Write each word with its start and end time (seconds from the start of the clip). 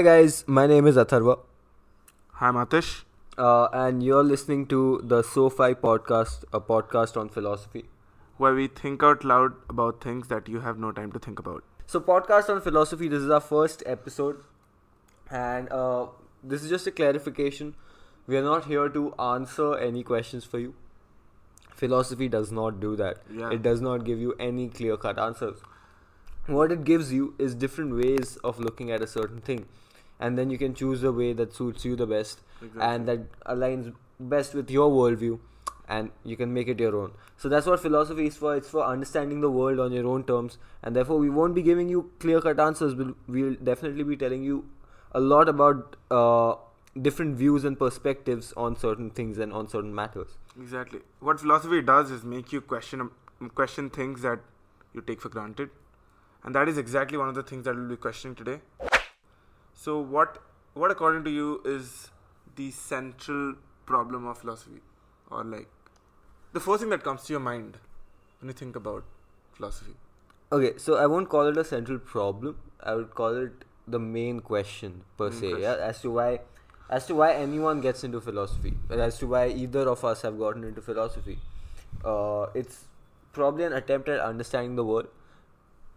Hi 0.00 0.04
guys, 0.04 0.44
my 0.46 0.66
name 0.66 0.86
is 0.86 0.96
Atharva, 0.96 1.40
Hi, 2.36 2.50
Matish. 2.50 3.02
uh, 3.36 3.68
and 3.70 4.02
you're 4.02 4.24
listening 4.24 4.64
to 4.68 4.98
the 5.04 5.20
SoFi 5.22 5.74
podcast, 5.74 6.44
a 6.54 6.58
podcast 6.58 7.18
on 7.18 7.28
philosophy. 7.28 7.84
Where 8.38 8.54
we 8.54 8.66
think 8.66 9.02
out 9.02 9.24
loud 9.24 9.52
about 9.68 10.00
things 10.02 10.28
that 10.28 10.48
you 10.48 10.60
have 10.60 10.78
no 10.78 10.90
time 10.90 11.12
to 11.12 11.18
think 11.18 11.38
about. 11.38 11.64
So, 11.86 12.00
podcast 12.00 12.48
on 12.48 12.62
philosophy. 12.62 13.08
This 13.08 13.20
is 13.20 13.28
our 13.28 13.42
first 13.42 13.82
episode, 13.84 14.38
and 15.30 15.70
uh, 15.70 16.06
this 16.42 16.62
is 16.62 16.70
just 16.70 16.86
a 16.86 16.90
clarification. 16.90 17.74
We 18.26 18.38
are 18.38 18.42
not 18.42 18.64
here 18.64 18.88
to 18.88 19.12
answer 19.26 19.76
any 19.76 20.02
questions 20.02 20.46
for 20.46 20.60
you. 20.60 20.72
Philosophy 21.74 22.30
does 22.30 22.50
not 22.50 22.80
do 22.80 22.96
that. 22.96 23.18
Yeah. 23.30 23.50
It 23.50 23.62
does 23.62 23.82
not 23.82 24.06
give 24.06 24.18
you 24.18 24.32
any 24.48 24.70
clear-cut 24.70 25.18
answers. 25.18 25.58
What 26.46 26.72
it 26.72 26.84
gives 26.84 27.12
you 27.12 27.34
is 27.38 27.54
different 27.54 27.94
ways 28.02 28.38
of 28.42 28.58
looking 28.58 28.90
at 28.90 29.02
a 29.02 29.06
certain 29.06 29.42
thing, 29.42 29.66
and 30.20 30.38
then 30.38 30.50
you 30.50 30.58
can 30.58 30.74
choose 30.80 31.00
the 31.00 31.12
way 31.12 31.32
that 31.32 31.54
suits 31.54 31.84
you 31.84 31.96
the 31.96 32.06
best 32.06 32.40
Exactly. 32.62 32.82
and 32.88 33.08
that 33.08 33.32
aligns 33.54 33.92
best 34.34 34.54
with 34.54 34.70
your 34.70 34.88
worldview 34.90 35.38
and 35.88 36.10
you 36.24 36.36
can 36.36 36.52
make 36.54 36.68
it 36.68 36.78
your 36.78 36.94
own 36.96 37.12
so 37.36 37.48
that's 37.48 37.66
what 37.66 37.80
philosophy 37.84 38.26
is 38.26 38.36
for 38.36 38.54
it's 38.56 38.68
for 38.68 38.84
understanding 38.84 39.40
the 39.40 39.50
world 39.50 39.80
on 39.80 39.90
your 39.98 40.06
own 40.06 40.24
terms 40.24 40.58
and 40.82 40.94
therefore 40.94 41.18
we 41.18 41.30
won't 41.38 41.54
be 41.54 41.62
giving 41.62 41.88
you 41.88 42.02
clear 42.20 42.40
cut 42.40 42.60
answers 42.60 42.94
but 42.94 43.14
we'll 43.26 43.54
definitely 43.70 44.04
be 44.04 44.16
telling 44.16 44.44
you 44.44 44.58
a 45.12 45.20
lot 45.20 45.48
about 45.48 45.96
uh, 46.10 46.54
different 47.08 47.36
views 47.36 47.64
and 47.64 47.78
perspectives 47.78 48.52
on 48.56 48.76
certain 48.76 49.10
things 49.10 49.38
and 49.38 49.52
on 49.52 49.68
certain 49.68 49.94
matters 49.94 50.36
Exactly. 50.60 51.00
What 51.20 51.40
philosophy 51.40 51.80
does 51.80 52.10
is 52.10 52.24
make 52.24 52.52
you 52.52 52.60
question 52.60 53.10
question 53.54 53.88
things 53.88 54.22
that 54.22 54.40
you 54.92 55.00
take 55.00 55.20
for 55.20 55.28
granted, 55.28 55.70
and 56.44 56.54
that 56.54 56.68
is 56.68 56.76
exactly 56.76 57.16
one 57.16 57.28
of 57.28 57.34
the 57.36 57.42
things 57.42 57.64
that 57.64 57.76
we'll 57.76 57.88
be 57.88 57.96
questioning 57.96 58.34
today. 58.34 58.60
So, 59.82 59.98
what 59.98 60.38
what 60.74 60.90
according 60.90 61.24
to 61.24 61.30
you 61.30 61.62
is 61.64 62.10
the 62.56 62.70
central 62.70 63.54
problem 63.86 64.26
of 64.26 64.38
philosophy, 64.38 64.80
or 65.30 65.42
like 65.42 65.68
the 66.52 66.60
first 66.60 66.82
thing 66.82 66.90
that 66.90 67.02
comes 67.02 67.22
to 67.28 67.32
your 67.32 67.40
mind 67.40 67.78
when 68.40 68.48
you 68.48 68.56
think 68.62 68.76
about 68.76 69.04
philosophy? 69.58 69.94
okay 70.54 70.70
so 70.84 70.94
i 71.00 71.06
won't 71.10 71.28
call 71.32 71.48
it 71.52 71.56
a 71.62 71.64
central 71.64 71.98
problem. 72.12 72.56
I 72.90 72.94
would 72.94 73.10
call 73.18 73.36
it 73.42 73.64
the 73.94 73.98
main 73.98 74.40
question 74.48 74.96
per 75.18 75.28
Main 75.30 75.40
se 75.40 75.50
question. 75.50 75.62
yeah 75.62 75.86
as 75.88 76.00
to 76.04 76.10
why 76.16 76.28
as 76.98 77.06
to 77.10 77.14
why 77.20 77.28
anyone 77.42 77.80
gets 77.86 78.02
into 78.08 78.20
philosophy 78.26 78.72
as 79.06 79.18
to 79.18 79.28
why 79.34 79.42
either 79.64 79.84
of 79.92 80.04
us 80.10 80.22
have 80.28 80.38
gotten 80.40 80.64
into 80.70 80.84
philosophy 80.88 81.38
uh, 82.04 82.46
it's 82.62 82.80
probably 83.38 83.64
an 83.64 83.72
attempt 83.80 84.08
at 84.08 84.20
understanding 84.20 84.76
the 84.76 84.84
world. 84.84 85.08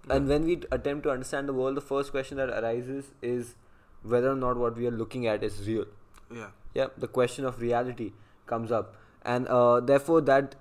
And 0.10 0.28
when 0.28 0.46
we 0.46 0.56
attempt 0.78 1.04
to 1.04 1.12
understand 1.12 1.48
the 1.48 1.54
world 1.54 1.78
the 1.82 1.86
first 1.90 2.12
question 2.12 2.38
that 2.38 2.50
arises 2.62 3.12
is 3.22 3.56
whether 4.04 4.32
or 4.32 4.36
not 4.36 4.58
what 4.58 4.78
we 4.78 4.88
are 4.88 4.92
looking 4.92 5.28
at 5.28 5.44
is 5.44 5.68
real. 5.68 5.86
Yeah. 6.34 6.48
Yeah. 6.74 6.88
The 6.98 7.08
question 7.08 7.46
of 7.46 7.62
reality 7.62 8.12
comes 8.46 8.72
up, 8.72 8.96
and 9.24 9.48
uh, 9.48 9.80
therefore 9.80 10.22
that 10.22 10.56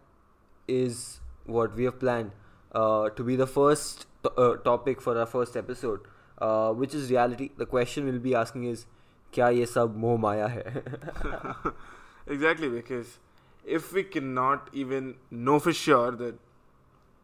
is 0.69 1.21
what 1.45 1.75
we 1.75 1.85
have 1.85 1.99
planned 1.99 2.33
uh, 2.73 3.11
to 3.11 3.23
be 3.23 3.37
the 3.37 3.47
first 3.47 4.07
uh, 4.25 4.57
topic 4.57 5.01
for 5.01 5.19
our 5.19 5.27
first 5.27 5.57
episode, 5.57 6.01
uh, 6.39 6.73
which 6.73 6.95
is 6.95 7.11
reality. 7.11 7.51
The 7.57 7.67
question 7.67 8.05
we'll 8.05 8.19
be 8.19 8.35
asking 8.35 8.65
is, 8.65 8.87
"Kya 9.33 9.57
ye 9.57 9.67
sab 9.67 9.97
moh 9.97 10.17
maya 10.17 10.49
hai?" 10.49 11.73
exactly, 12.27 12.69
because 12.69 13.19
if 13.65 13.93
we 13.93 14.05
cannot 14.05 14.69
even 14.73 15.15
know 15.31 15.59
for 15.59 15.73
sure 15.73 16.11
that 16.13 16.35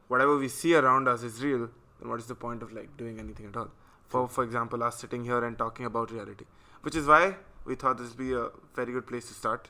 whatever 0.09 0.39
we 0.39 0.49
see 0.49 0.75
around 0.75 1.09
us 1.09 1.23
is 1.23 1.43
real, 1.43 1.69
then 2.01 2.09
what 2.09 2.21
is 2.21 2.27
the 2.27 2.35
point 2.35 2.63
of 2.63 2.73
like 2.73 2.97
doing 2.97 3.19
anything 3.19 3.47
at 3.47 3.57
all? 3.57 3.71
For 4.09 4.29
for 4.29 4.45
example, 4.45 4.83
us 4.83 4.99
sitting 4.99 5.25
here 5.25 5.45
and 5.45 5.59
talking 5.59 5.87
about 5.87 6.11
reality, 6.11 6.45
which 6.83 6.97
is 6.97 7.07
why 7.07 7.37
we 7.65 7.75
thought 7.75 7.99
this 7.99 8.09
would 8.09 8.19
be 8.19 8.33
a 8.33 8.49
very 8.75 8.93
good 8.93 9.07
place 9.07 9.29
to 9.29 9.35
start, 9.35 9.69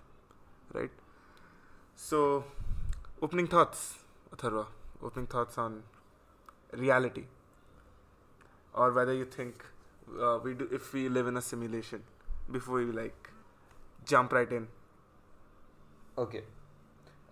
right? 0.72 0.91
So, 1.97 2.44
opening 3.22 3.49
thoughts, 3.49 3.99
Atharva. 4.34 4.66
Opening 5.00 5.26
thoughts 5.28 5.56
on 5.59 5.82
reality, 6.72 7.22
or 8.75 8.93
whether 8.93 9.15
you 9.15 9.25
think 9.25 9.65
uh, 10.21 10.38
we 10.43 10.55
do 10.55 10.69
if 10.72 10.93
we 10.93 11.09
live 11.09 11.26
in 11.26 11.37
a 11.37 11.43
simulation 11.43 12.03
before 12.50 12.78
we 12.78 12.93
like 13.00 13.31
jump 14.05 14.32
right 14.32 14.50
in. 14.50 14.69
okay 16.20 16.41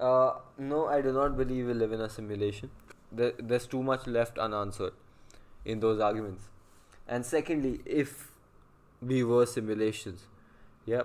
uh, 0.00 0.32
no 0.58 0.86
I 0.86 1.00
do 1.00 1.12
not 1.12 1.36
believe 1.36 1.66
we 1.66 1.74
live 1.74 1.92
in 1.92 2.00
a 2.00 2.08
simulation 2.08 2.70
there, 3.10 3.32
there's 3.38 3.66
too 3.66 3.82
much 3.82 4.06
left 4.06 4.38
unanswered 4.38 4.92
in 5.64 5.80
those 5.80 6.00
arguments 6.00 6.48
and 7.08 7.24
secondly 7.24 7.80
if 7.84 8.32
we 9.02 9.22
were 9.22 9.44
simulations 9.46 10.26
yeah 10.84 11.02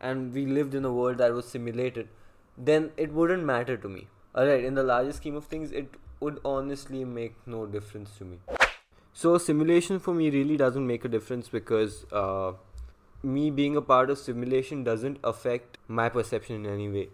and 0.00 0.32
we 0.32 0.46
lived 0.46 0.74
in 0.74 0.84
a 0.84 0.92
world 0.92 1.18
that 1.18 1.32
was 1.32 1.46
simulated 1.46 2.08
then 2.56 2.90
it 2.96 3.12
wouldn't 3.12 3.44
matter 3.44 3.76
to 3.76 3.88
me. 3.88 4.08
Alright 4.34 4.64
in 4.64 4.74
the 4.74 4.82
larger 4.82 5.12
scheme 5.12 5.36
of 5.36 5.46
things 5.46 5.72
it 5.72 5.88
would 6.20 6.40
honestly 6.44 7.04
make 7.04 7.34
no 7.46 7.66
difference 7.66 8.10
to 8.18 8.24
me. 8.24 8.38
So 9.12 9.38
simulation 9.38 9.98
for 9.98 10.14
me 10.14 10.30
really 10.30 10.56
doesn't 10.56 10.86
make 10.86 11.04
a 11.04 11.08
difference 11.08 11.48
because 11.48 12.04
uh, 12.12 12.52
me 13.22 13.50
being 13.50 13.76
a 13.76 13.82
part 13.82 14.10
of 14.10 14.18
simulation 14.18 14.84
doesn't 14.84 15.18
affect 15.24 15.78
my 15.88 16.08
perception 16.08 16.64
in 16.64 16.72
any 16.72 16.88
way. 16.88 17.08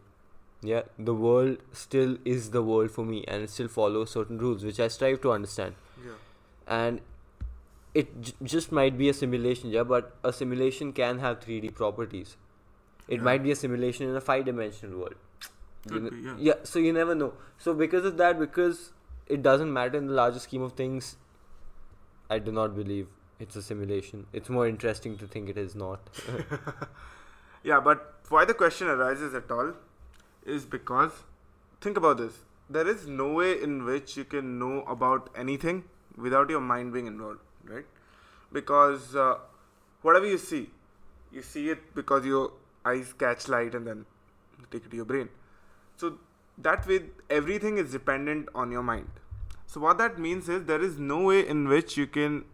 Yeah 0.62 0.82
the 0.98 1.14
world 1.14 1.58
still 1.72 2.18
is 2.24 2.50
the 2.50 2.62
world 2.62 2.90
for 2.90 3.04
me 3.04 3.24
and 3.26 3.42
it 3.42 3.50
still 3.50 3.68
follows 3.68 4.10
certain 4.10 4.38
rules 4.38 4.64
which 4.64 4.78
i 4.80 4.88
strive 4.88 5.20
to 5.22 5.32
understand. 5.32 5.74
Yeah. 6.04 6.12
and 6.66 7.00
it 8.00 8.12
j- 8.28 8.32
just 8.54 8.72
might 8.72 8.96
be 8.98 9.08
a 9.08 9.14
simulation 9.14 9.70
yeah 9.70 9.82
but 9.92 10.14
a 10.24 10.32
simulation 10.32 10.92
can 11.00 11.18
have 11.24 11.40
3d 11.40 11.74
properties 11.80 12.36
it 13.08 13.16
Yeah. 13.16 13.22
might 13.28 13.42
be 13.42 13.50
a 13.52 13.56
simulation 13.62 14.08
in 14.08 14.16
a 14.16 14.20
five 14.20 14.44
dimensional 14.50 14.98
world 14.98 15.14
Could 15.88 16.10
be, 16.10 16.44
yeah. 16.48 16.60
so 16.72 16.78
you 16.78 16.92
never 16.98 17.14
know 17.14 17.32
so 17.58 17.74
because 17.74 18.04
of 18.12 18.16
that 18.22 18.38
because 18.44 18.82
it 19.26 19.42
doesn't 19.42 19.72
matter 19.72 19.98
in 19.98 20.06
the 20.12 20.14
larger 20.20 20.38
scheme 20.44 20.62
of 20.68 20.72
things 20.82 21.16
i 22.30 22.38
do 22.48 22.52
not 22.60 22.74
believe 22.76 23.08
it's 23.46 23.56
a 23.56 23.62
simulation 23.68 24.26
it's 24.40 24.48
more 24.58 24.66
interesting 24.72 25.16
to 25.22 25.26
think 25.36 25.48
it 25.56 25.58
is 25.66 25.74
not 25.84 26.10
Yeah, 27.64 27.78
but 27.78 28.14
why 28.28 28.44
the 28.44 28.54
question 28.54 28.88
arises 28.88 29.34
at 29.34 29.50
all 29.56 29.74
is 30.44 30.64
because 30.64 31.12
think 31.80 31.96
about 31.96 32.16
this. 32.18 32.38
There 32.68 32.88
is 32.88 33.06
no 33.06 33.28
way 33.34 33.62
in 33.62 33.84
which 33.84 34.16
you 34.16 34.24
can 34.24 34.58
know 34.58 34.82
about 34.94 35.28
anything 35.36 35.84
without 36.16 36.50
your 36.50 36.60
mind 36.60 36.92
being 36.92 37.06
involved, 37.06 37.38
right? 37.64 37.84
Because 38.52 39.14
uh, 39.16 39.38
whatever 40.02 40.26
you 40.26 40.38
see, 40.38 40.70
you 41.32 41.42
see 41.42 41.70
it 41.70 41.94
because 41.94 42.24
your 42.24 42.52
eyes 42.84 43.12
catch 43.12 43.48
light 43.48 43.74
and 43.74 43.86
then 43.86 44.04
take 44.70 44.84
it 44.84 44.90
to 44.90 44.96
your 44.96 45.04
brain. 45.04 45.28
So 45.96 46.18
that 46.58 46.86
way, 46.86 47.00
everything 47.30 47.78
is 47.78 47.92
dependent 47.92 48.48
on 48.54 48.70
your 48.70 48.82
mind. 48.82 49.10
So 49.66 49.80
what 49.80 49.98
that 49.98 50.18
means 50.18 50.48
is 50.48 50.64
there 50.64 50.82
is 50.82 50.98
no 50.98 51.22
way 51.22 51.46
in 51.46 51.68
which 51.68 51.96
you 51.96 52.06
can 52.06 52.44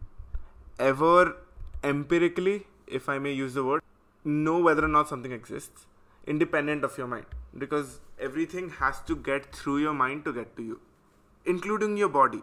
ever 0.79 1.37
empirically, 1.83 2.67
if 2.87 3.09
I 3.09 3.19
may 3.19 3.33
use 3.33 3.55
the 3.55 3.65
word, 3.65 3.83
know 4.25 4.61
whether 4.61 4.85
or 4.85 4.89
not 4.89 5.09
something 5.09 5.33
exists 5.33 5.87
independent 6.27 6.85
of 6.85 6.99
your 6.99 7.07
mind 7.07 7.27
because 7.57 8.01
everything 8.21 8.69
has 8.79 9.01
to 9.07 9.17
get 9.17 9.55
through 9.55 9.79
your 9.79 9.95
mind 9.95 10.25
to 10.25 10.33
get 10.33 10.55
to 10.57 10.63
you 10.63 10.81
including 11.47 11.97
your 11.97 12.09
body 12.09 12.43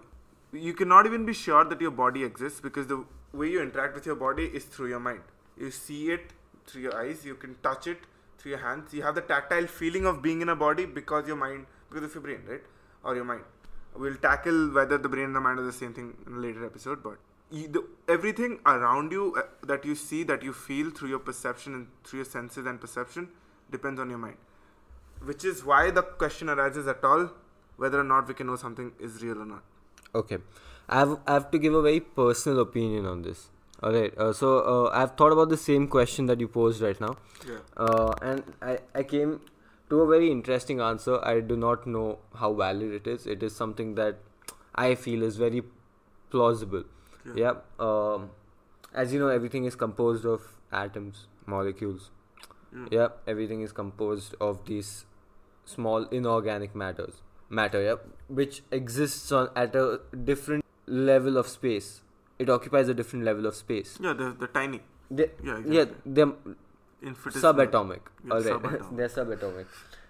you 0.56 0.74
cannot 0.74 1.06
even 1.06 1.26
be 1.26 1.34
sure 1.34 1.64
that 1.64 1.82
your 1.82 1.92
body 1.92 2.24
exists 2.24 2.60
because 2.60 2.88
the 2.88 3.04
way 3.34 3.50
you 3.50 3.62
interact 3.62 3.96
with 3.96 4.06
your 4.06 4.16
body 4.16 4.46
is 4.46 4.66
through 4.66 4.90
your 4.90 5.00
mind. 5.00 5.22
You 5.58 5.72
see 5.72 6.12
it 6.12 6.34
through 6.68 6.82
your 6.82 6.96
eyes 6.98 7.24
you 7.24 7.36
can 7.36 7.56
touch 7.62 7.88
it 7.88 8.00
through 8.38 8.52
your 8.52 8.60
hands. 8.60 8.94
You 8.94 9.04
have 9.04 9.16
the 9.16 9.22
tactile 9.22 9.68
feeling 9.68 10.06
of 10.06 10.22
being 10.22 10.42
in 10.42 10.50
a 10.50 10.56
body 10.56 10.86
because 10.86 11.28
your 11.28 11.36
mind 11.36 11.66
because 11.90 12.04
of 12.04 12.14
your 12.14 12.24
brain 12.24 12.42
right? 12.48 12.64
Or 13.04 13.16
your 13.16 13.24
mind. 13.24 13.44
We'll 13.96 14.16
tackle 14.16 14.74
whether 14.74 14.98
the 14.98 15.10
brain 15.10 15.26
and 15.26 15.36
the 15.36 15.40
mind 15.40 15.60
are 15.60 15.64
the 15.66 15.74
same 15.74 15.94
thing 15.94 16.16
in 16.28 16.34
a 16.34 16.40
later 16.40 16.66
episode 16.66 17.04
but 17.04 17.18
you, 17.52 17.68
the, 17.68 17.86
everything 18.08 18.60
around 18.66 19.12
you 19.12 19.36
uh, 19.38 19.44
that 19.66 19.86
you 19.86 19.96
see 19.96 20.24
that 20.24 20.44
you 20.44 20.52
feel 20.52 20.90
through 20.90 21.10
your 21.10 21.20
perception 21.20 21.74
and 21.76 21.88
through 22.04 22.20
your 22.20 22.26
senses 22.26 22.66
and 22.66 22.82
perception 22.82 23.30
depends 23.72 24.00
on 24.00 24.10
your 24.10 24.20
mind. 24.20 24.38
Which 25.24 25.46
is 25.46 25.64
why 25.64 25.92
the 25.92 26.02
question 26.02 26.50
arises 26.50 26.88
at 26.88 27.04
all 27.04 27.32
whether 27.78 28.00
or 28.00 28.04
not 28.04 28.28
we 28.28 28.34
can 28.34 28.48
know 28.48 28.56
something 28.56 28.94
is 29.00 29.22
real 29.22 29.42
or 29.42 29.46
not 29.46 29.64
Okay, 30.22 30.38
I 30.88 31.00
have 31.00 31.20
I 31.28 31.34
have 31.34 31.52
to 31.52 31.60
give 31.60 31.74
a 31.74 31.82
very 31.82 32.00
personal 32.00 32.62
opinion 32.62 33.06
on 33.06 33.22
this. 33.22 33.50
All 33.84 33.92
right. 33.94 34.18
Uh, 34.18 34.32
so 34.34 34.52
uh, 34.74 34.90
I've 34.94 35.16
thought 35.22 35.34
about 35.34 35.50
the 35.50 35.58
same 35.58 35.88
question 35.96 36.28
that 36.28 36.40
you 36.40 36.48
posed 36.48 36.82
right 36.82 37.00
now, 37.06 37.16
yeah 37.48 37.58
uh, 37.88 38.14
and 38.22 38.54
I 38.62 38.78
I 39.02 39.04
came 39.04 39.34
to 39.90 40.02
a 40.02 40.08
very 40.12 40.32
interesting 40.36 40.82
answer. 40.90 41.20
I 41.32 41.40
do 41.52 41.58
not 41.66 41.86
know 41.96 42.06
how 42.44 42.54
valid 42.62 42.96
it 43.00 43.12
is. 43.16 43.28
It 43.36 43.44
is 43.50 43.56
something 43.64 43.96
that 43.96 44.24
I 44.86 44.96
feel 44.96 45.28
is 45.32 45.42
very 45.44 45.64
plausible. 46.30 46.86
Yeah. 47.44 47.56
Um, 47.80 48.30
as 48.94 49.14
you 49.14 49.20
know, 49.20 49.30
everything 49.40 49.66
is 49.66 49.76
composed 49.76 50.26
of 50.26 50.48
atoms, 50.72 51.28
molecules. 51.46 52.10
Mm. 52.74 52.92
Yeah. 52.92 53.10
Everything 53.36 53.62
is 53.62 53.72
composed 53.72 54.36
of 54.40 54.66
these 54.66 55.06
small 55.66 56.04
inorganic 56.20 56.76
matters 56.76 57.22
matter 57.50 57.82
yeah 57.82 57.96
which 58.28 58.62
exists 58.72 59.32
on 59.32 59.50
at 59.56 59.76
a 59.76 60.00
different 60.24 60.64
level 60.88 61.38
of 61.38 61.48
space 61.48 62.02
it 62.38 62.50
occupies 62.50 62.90
a 62.90 62.94
different 62.94 63.24
level 63.24 63.46
of 63.46 63.56
space. 63.56 63.98
Yeah, 64.02 64.12
the 64.12 64.36
the 64.38 64.48
tiny. 64.48 64.82
They, 65.10 65.32
Yeah, 65.42 65.60
yeah, 65.66 65.82
exactly. 65.84 65.96
they're 66.06 66.34
Infinitesimal. 67.02 67.54
subatomic. 67.68 68.00
Yeah, 68.26 68.34
Alright, 68.34 68.54
subatomic. 68.64 68.98
they're 68.98 69.08
subatomic. 69.08 69.66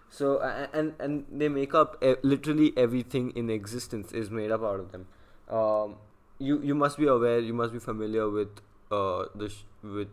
So 0.09 0.39
and 0.73 0.93
and 0.99 1.25
they 1.31 1.49
make 1.49 1.75
up 1.75 2.01
literally 2.23 2.73
everything 2.77 3.29
in 3.35 3.49
existence 3.51 4.11
is 4.11 4.31
made 4.31 4.49
up 4.51 4.63
out 4.63 4.79
of 4.79 4.91
them. 4.91 5.05
Um, 5.49 5.97
you 6.39 6.59
you 6.61 6.73
must 6.73 6.97
be 6.97 7.05
aware. 7.05 7.39
You 7.39 7.53
must 7.53 7.73
be 7.73 7.79
familiar 7.79 8.27
with 8.29 8.49
uh 8.91 9.25
the 9.35 9.49
sh- 9.49 9.65
with 9.83 10.07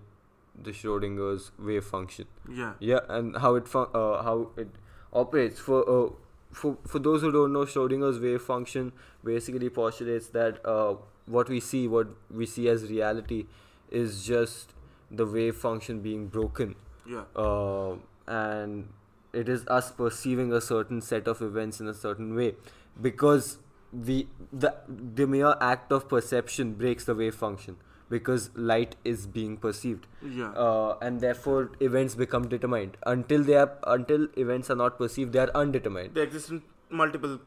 the 0.62 0.72
Schrodinger's 0.72 1.50
wave 1.58 1.84
function. 1.84 2.26
Yeah. 2.46 2.74
Yeah, 2.78 3.00
and 3.08 3.36
how 3.38 3.54
it 3.54 3.66
fun- 3.68 3.88
uh, 3.94 4.22
how 4.22 4.50
it 4.56 4.68
operates. 5.14 5.60
For 5.60 5.80
uh, 5.88 6.10
for 6.52 6.76
for 6.86 6.98
those 6.98 7.22
who 7.22 7.32
don't 7.32 7.52
know, 7.52 7.64
Schrodinger's 7.64 8.20
wave 8.20 8.42
function 8.42 8.92
basically 9.24 9.70
postulates 9.70 10.28
that 10.28 10.64
uh, 10.66 10.94
what 11.26 11.48
we 11.48 11.60
see, 11.60 11.88
what 11.88 12.08
we 12.30 12.46
see 12.46 12.68
as 12.68 12.88
reality, 12.90 13.46
is 13.90 14.24
just 14.24 14.72
the 15.10 15.26
wave 15.26 15.56
function 15.56 16.00
being 16.00 16.26
broken, 16.28 16.74
Yeah. 17.06 17.24
uh, 17.36 17.96
and 18.26 18.88
it 19.32 19.48
is 19.48 19.66
us 19.66 19.90
perceiving 19.90 20.52
a 20.52 20.60
certain 20.60 21.00
set 21.00 21.26
of 21.28 21.42
events 21.42 21.80
in 21.80 21.88
a 21.88 21.94
certain 21.94 22.34
way, 22.34 22.54
because 23.00 23.58
we 23.92 24.28
the 24.52 24.74
the 25.14 25.26
mere 25.26 25.54
act 25.60 25.92
of 25.92 26.08
perception 26.08 26.74
breaks 26.74 27.04
the 27.04 27.14
wave 27.14 27.34
function 27.34 27.76
because 28.14 28.48
light 28.70 28.96
is 29.12 29.26
being 29.38 29.56
perceived. 29.66 30.06
Yeah. 30.40 30.50
uh, 30.66 30.96
and 31.08 31.20
therefore 31.26 31.60
events 31.90 32.14
become 32.22 32.48
determined. 32.56 32.96
Until 33.14 33.44
they 33.52 33.56
are 33.62 33.70
until 33.96 34.26
events 34.46 34.70
are 34.74 34.78
not 34.82 34.98
perceived 35.04 35.32
they 35.38 35.42
are 35.46 35.50
undetermined. 35.62 36.14
They 36.20 36.26
exist 36.30 36.50
in 36.56 36.62
multiple. 37.02 37.40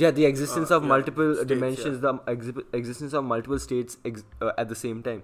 yeah 0.00 0.10
the 0.16 0.24
existence 0.26 0.70
Uh, 0.74 0.76
of 0.76 0.84
yeah, 0.84 0.88
multiple 0.90 1.30
states, 1.36 1.48
dimensions 1.52 1.96
the 2.02 2.10
exhi- 2.32 2.64
existence 2.80 3.14
of 3.20 3.24
multiple 3.30 3.60
states 3.62 3.96
ex- 4.10 4.24
uh, 4.48 4.52
at 4.64 4.68
the 4.72 4.78
same 4.82 5.00
time. 5.08 5.22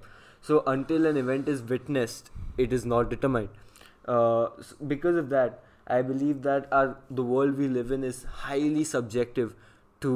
So 0.48 0.62
until 0.72 1.06
an 1.10 1.20
event 1.20 1.48
is 1.52 1.62
witnessed 1.74 2.30
it 2.64 2.72
is 2.78 2.86
not 2.94 3.12
determined. 3.14 3.62
Uh, 4.14 4.48
s- 4.64 4.74
because 4.94 5.16
of 5.20 5.30
that 5.36 5.62
i 5.94 5.96
believe 6.10 6.42
that 6.44 6.66
our 6.80 6.90
the 7.20 7.24
world 7.30 7.58
we 7.62 7.66
live 7.76 7.90
in 7.96 8.04
is 8.10 8.18
highly 8.44 8.84
subjective 8.92 9.54
to 10.04 10.12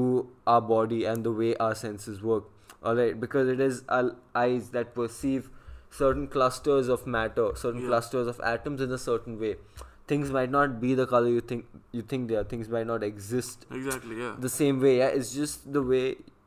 our 0.55 0.63
body 0.71 0.99
and 1.13 1.29
the 1.29 1.33
way 1.41 1.51
our 1.67 1.77
senses 1.81 2.21
work 2.31 2.49
all 2.83 2.95
right 2.97 3.21
because 3.21 3.49
it 3.49 3.61
is 3.61 3.83
our 3.89 4.17
eyes 4.35 4.71
that 4.71 4.95
perceive 4.95 5.49
certain 5.91 6.27
clusters 6.35 6.89
of 6.97 7.07
matter 7.07 7.47
certain 7.63 7.83
Yeah. 7.83 7.89
clusters 7.93 8.27
of 8.35 8.41
atoms 8.53 8.81
in 8.81 8.93
a 8.93 8.99
certain 9.05 9.39
way 9.41 9.57
things 10.13 10.31
might 10.37 10.51
not 10.51 10.81
be 10.85 10.95
the 11.01 11.07
color 11.07 11.29
you 11.29 11.41
think 11.41 11.67
you 11.93 12.03
think 12.13 12.29
they 12.29 12.37
are 12.43 12.45
things 12.53 12.69
might 12.69 12.87
not 12.87 13.03
exist 13.09 13.67
Exactly. 13.71 14.19
Yeah. 14.21 14.37
the 14.47 14.49
same 14.59 14.81
way 14.81 14.99
yeah 14.99 15.09
it's 15.21 15.33
just 15.35 15.73
the 15.73 15.83
way 15.83 16.05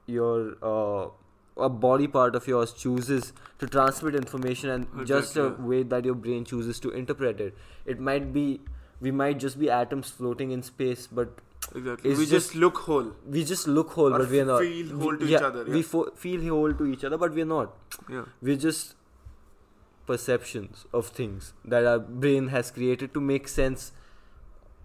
your 0.07 0.55
uh, 0.71 1.09
a 1.65 1.69
body 1.69 2.07
part 2.07 2.35
of 2.35 2.47
yours 2.47 2.71
chooses 2.73 3.31
to 3.59 3.67
transmit 3.67 4.15
information 4.15 4.69
and 4.75 5.07
just 5.07 5.37
a 5.37 5.45
Exactly, 5.45 5.65
way 5.73 5.83
that 5.83 6.03
your 6.11 6.15
brain 6.15 6.45
chooses 6.45 6.79
to 6.85 6.89
interpret 7.01 7.39
it 7.39 7.55
it 7.85 7.99
might 7.99 8.33
be 8.33 8.45
we 9.01 9.11
might 9.11 9.37
just 9.43 9.59
be 9.59 9.69
atoms 9.69 10.09
floating 10.09 10.51
in 10.51 10.63
space 10.63 11.05
but 11.19 11.39
Exactly. 11.75 12.11
It's 12.11 12.19
we 12.19 12.25
just, 12.25 12.47
just- 12.51 12.55
look 12.63 12.77
whole. 12.77 13.11
we 13.37 13.43
just 13.43 13.67
look 13.67 13.91
whole 13.91 14.13
Or 14.13 14.19
but 14.19 14.29
we 14.29 14.39
are 14.41 14.45
not 14.45 14.61
feel 14.61 14.95
We- 14.95 15.03
whole 15.03 15.17
to 15.17 15.23
each 15.25 15.31
yeah, 15.31 15.45
other, 15.51 15.63
we 15.65 15.81
fo- 15.81 16.09
feel 16.25 16.41
whole 16.49 16.73
to 16.81 16.85
each 16.85 17.03
other 17.03 17.17
but 17.17 17.33
we're 17.33 17.45
not 17.53 17.73
Yeah. 18.09 18.25
we're 18.41 18.57
just 18.65 18.95
perceptions 20.05 20.85
of 20.93 21.07
things 21.07 21.53
that 21.63 21.85
our 21.85 21.99
brain 21.99 22.49
has 22.49 22.71
created 22.71 23.13
to 23.13 23.21
make 23.21 23.47
sense 23.47 23.91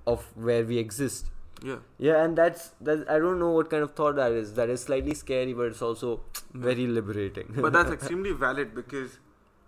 of 0.07 0.27
where 0.37 0.65
we 0.65 0.79
exist 0.79 1.31
Yeah. 1.69 1.79
yeah 2.07 2.23
and 2.25 2.39
that's 2.41 2.69
that 2.89 3.01
i 3.15 3.19
don't 3.23 3.41
know 3.41 3.51
what 3.55 3.69
kind 3.73 3.83
of 3.87 3.95
thought 4.01 4.15
that 4.19 4.31
is 4.41 4.53
that 4.59 4.71
is 4.75 4.83
slightly 4.89 5.15
scary 5.23 5.55
but 5.61 5.73
it's 5.73 5.83
also 5.87 6.13
very 6.69 6.87
liberating 6.99 7.51
but 7.57 7.73
that's 7.73 7.91
extremely 7.97 8.33
valid 8.45 8.75
because, 8.77 9.19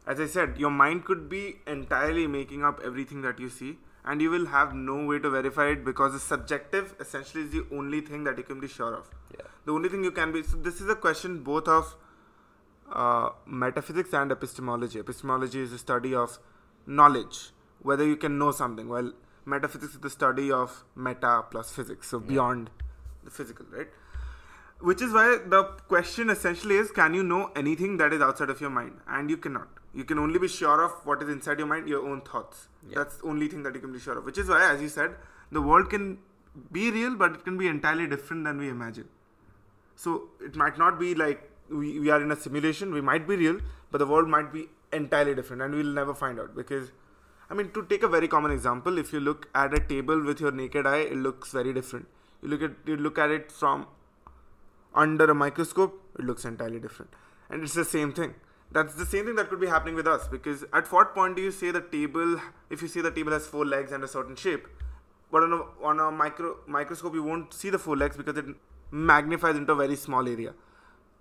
as 0.06 0.20
I 0.20 0.26
said, 0.26 0.54
your 0.56 0.70
mind 0.70 1.04
could 1.04 1.28
be 1.28 1.40
entirely 1.66 2.26
making 2.26 2.62
up 2.64 2.80
everything 2.90 3.20
that 3.22 3.38
you 3.38 3.48
see, 3.56 3.72
and 4.04 4.20
you 4.20 4.30
will 4.30 4.46
have 4.46 4.74
no 4.74 5.04
way 5.04 5.18
to 5.18 5.30
verify 5.30 5.68
it 5.68 5.84
because 5.84 6.12
the 6.12 6.20
subjective 6.20 6.94
essentially 7.00 7.44
is 7.44 7.50
the 7.50 7.64
only 7.72 8.00
thing 8.00 8.24
that 8.24 8.38
you 8.38 8.44
can 8.44 8.60
be 8.60 8.68
sure 8.68 8.94
of. 8.94 9.10
yeah 9.38 9.46
The 9.64 9.72
only 9.72 9.88
thing 9.88 10.04
you 10.04 10.10
can 10.10 10.32
be. 10.32 10.42
So 10.42 10.56
this 10.56 10.80
is 10.80 10.88
a 10.88 10.96
question 10.96 11.42
both 11.42 11.68
of 11.68 11.94
uh, 12.90 13.30
metaphysics 13.46 14.12
and 14.12 14.32
epistemology. 14.32 14.98
Epistemology 14.98 15.60
is 15.60 15.70
the 15.70 15.78
study 15.78 16.14
of 16.14 16.38
knowledge, 16.86 17.50
whether 17.82 18.06
you 18.06 18.16
can 18.16 18.38
know 18.38 18.50
something. 18.52 18.88
Well, 18.88 19.12
metaphysics 19.44 19.94
is 19.94 20.00
the 20.00 20.10
study 20.10 20.50
of 20.50 20.84
meta 20.96 21.44
plus 21.50 21.70
physics, 21.70 22.08
so 22.08 22.20
beyond 22.20 22.70
the 23.24 23.30
physical, 23.30 23.66
right? 23.70 23.88
Which 24.80 25.02
is 25.02 25.12
why 25.12 25.38
the 25.46 25.64
question 25.88 26.30
essentially 26.30 26.76
is 26.76 26.90
can 26.90 27.12
you 27.12 27.22
know 27.22 27.52
anything 27.54 27.98
that 27.98 28.12
is 28.14 28.22
outside 28.22 28.50
of 28.50 28.60
your 28.60 28.70
mind? 28.70 29.00
And 29.06 29.28
you 29.28 29.36
cannot. 29.36 29.68
You 29.92 30.04
can 30.04 30.18
only 30.18 30.38
be 30.38 30.48
sure 30.48 30.82
of 30.82 30.92
what 31.04 31.22
is 31.22 31.28
inside 31.28 31.58
your 31.58 31.66
mind, 31.66 31.88
your 31.88 32.06
own 32.08 32.20
thoughts. 32.20 32.68
Yeah. 32.88 32.98
That's 32.98 33.16
the 33.16 33.26
only 33.26 33.48
thing 33.48 33.62
that 33.64 33.74
you 33.74 33.80
can 33.80 33.92
be 33.92 33.98
sure 33.98 34.18
of. 34.18 34.24
Which 34.24 34.38
is 34.38 34.48
why, 34.48 34.70
as 34.72 34.80
you 34.80 34.88
said, 34.88 35.16
the 35.50 35.60
world 35.60 35.90
can 35.90 36.18
be 36.72 36.90
real, 36.90 37.16
but 37.16 37.32
it 37.32 37.44
can 37.44 37.58
be 37.58 37.66
entirely 37.66 38.06
different 38.06 38.44
than 38.44 38.58
we 38.58 38.68
imagine. 38.68 39.08
So 39.96 40.28
it 40.40 40.56
might 40.56 40.78
not 40.78 40.98
be 40.98 41.14
like 41.14 41.50
we, 41.68 41.98
we 42.00 42.10
are 42.10 42.22
in 42.22 42.30
a 42.30 42.36
simulation, 42.36 42.92
we 42.92 43.00
might 43.00 43.26
be 43.26 43.36
real, 43.36 43.60
but 43.90 43.98
the 43.98 44.06
world 44.06 44.28
might 44.28 44.52
be 44.52 44.68
entirely 44.92 45.34
different 45.34 45.62
and 45.62 45.74
we'll 45.74 45.94
never 45.94 46.14
find 46.14 46.40
out 46.40 46.54
because 46.56 46.90
I 47.48 47.54
mean 47.54 47.70
to 47.72 47.84
take 47.84 48.02
a 48.02 48.08
very 48.08 48.28
common 48.28 48.50
example, 48.50 48.98
if 48.98 49.12
you 49.12 49.20
look 49.20 49.48
at 49.54 49.74
a 49.74 49.80
table 49.80 50.24
with 50.24 50.40
your 50.40 50.52
naked 50.52 50.86
eye, 50.86 50.98
it 50.98 51.16
looks 51.16 51.52
very 51.52 51.72
different. 51.72 52.06
You 52.42 52.48
look 52.48 52.62
at 52.62 52.72
you 52.86 52.96
look 52.96 53.18
at 53.18 53.30
it 53.30 53.52
from 53.52 53.86
under 54.94 55.30
a 55.30 55.34
microscope, 55.34 56.02
it 56.18 56.24
looks 56.24 56.44
entirely 56.44 56.80
different. 56.80 57.12
And 57.48 57.62
it's 57.62 57.74
the 57.74 57.84
same 57.84 58.12
thing. 58.12 58.34
That's 58.72 58.94
the 58.94 59.04
same 59.06 59.24
thing 59.26 59.34
that 59.36 59.48
could 59.50 59.60
be 59.60 59.66
happening 59.66 59.96
with 59.96 60.06
us 60.06 60.28
because 60.28 60.64
at 60.72 60.90
what 60.92 61.14
point 61.14 61.36
do 61.36 61.42
you 61.42 61.50
say 61.50 61.70
the 61.72 61.80
table 61.80 62.40
if 62.70 62.82
you 62.82 62.88
say 62.88 63.00
the 63.00 63.10
table 63.10 63.32
has 63.32 63.46
four 63.46 63.64
legs 63.66 63.90
and 63.92 64.04
a 64.04 64.08
certain 64.08 64.36
shape, 64.36 64.68
but 65.32 65.42
on 65.42 65.52
a 65.52 65.60
on 65.92 65.98
a 66.00 66.10
micro 66.10 66.56
microscope 66.66 67.14
you 67.14 67.22
won't 67.30 67.52
see 67.52 67.70
the 67.76 67.80
four 67.86 67.96
legs 67.96 68.16
because 68.16 68.36
it 68.42 68.52
magnifies 68.92 69.56
into 69.56 69.72
a 69.72 69.76
very 69.80 69.96
small 69.96 70.28
area. 70.28 70.54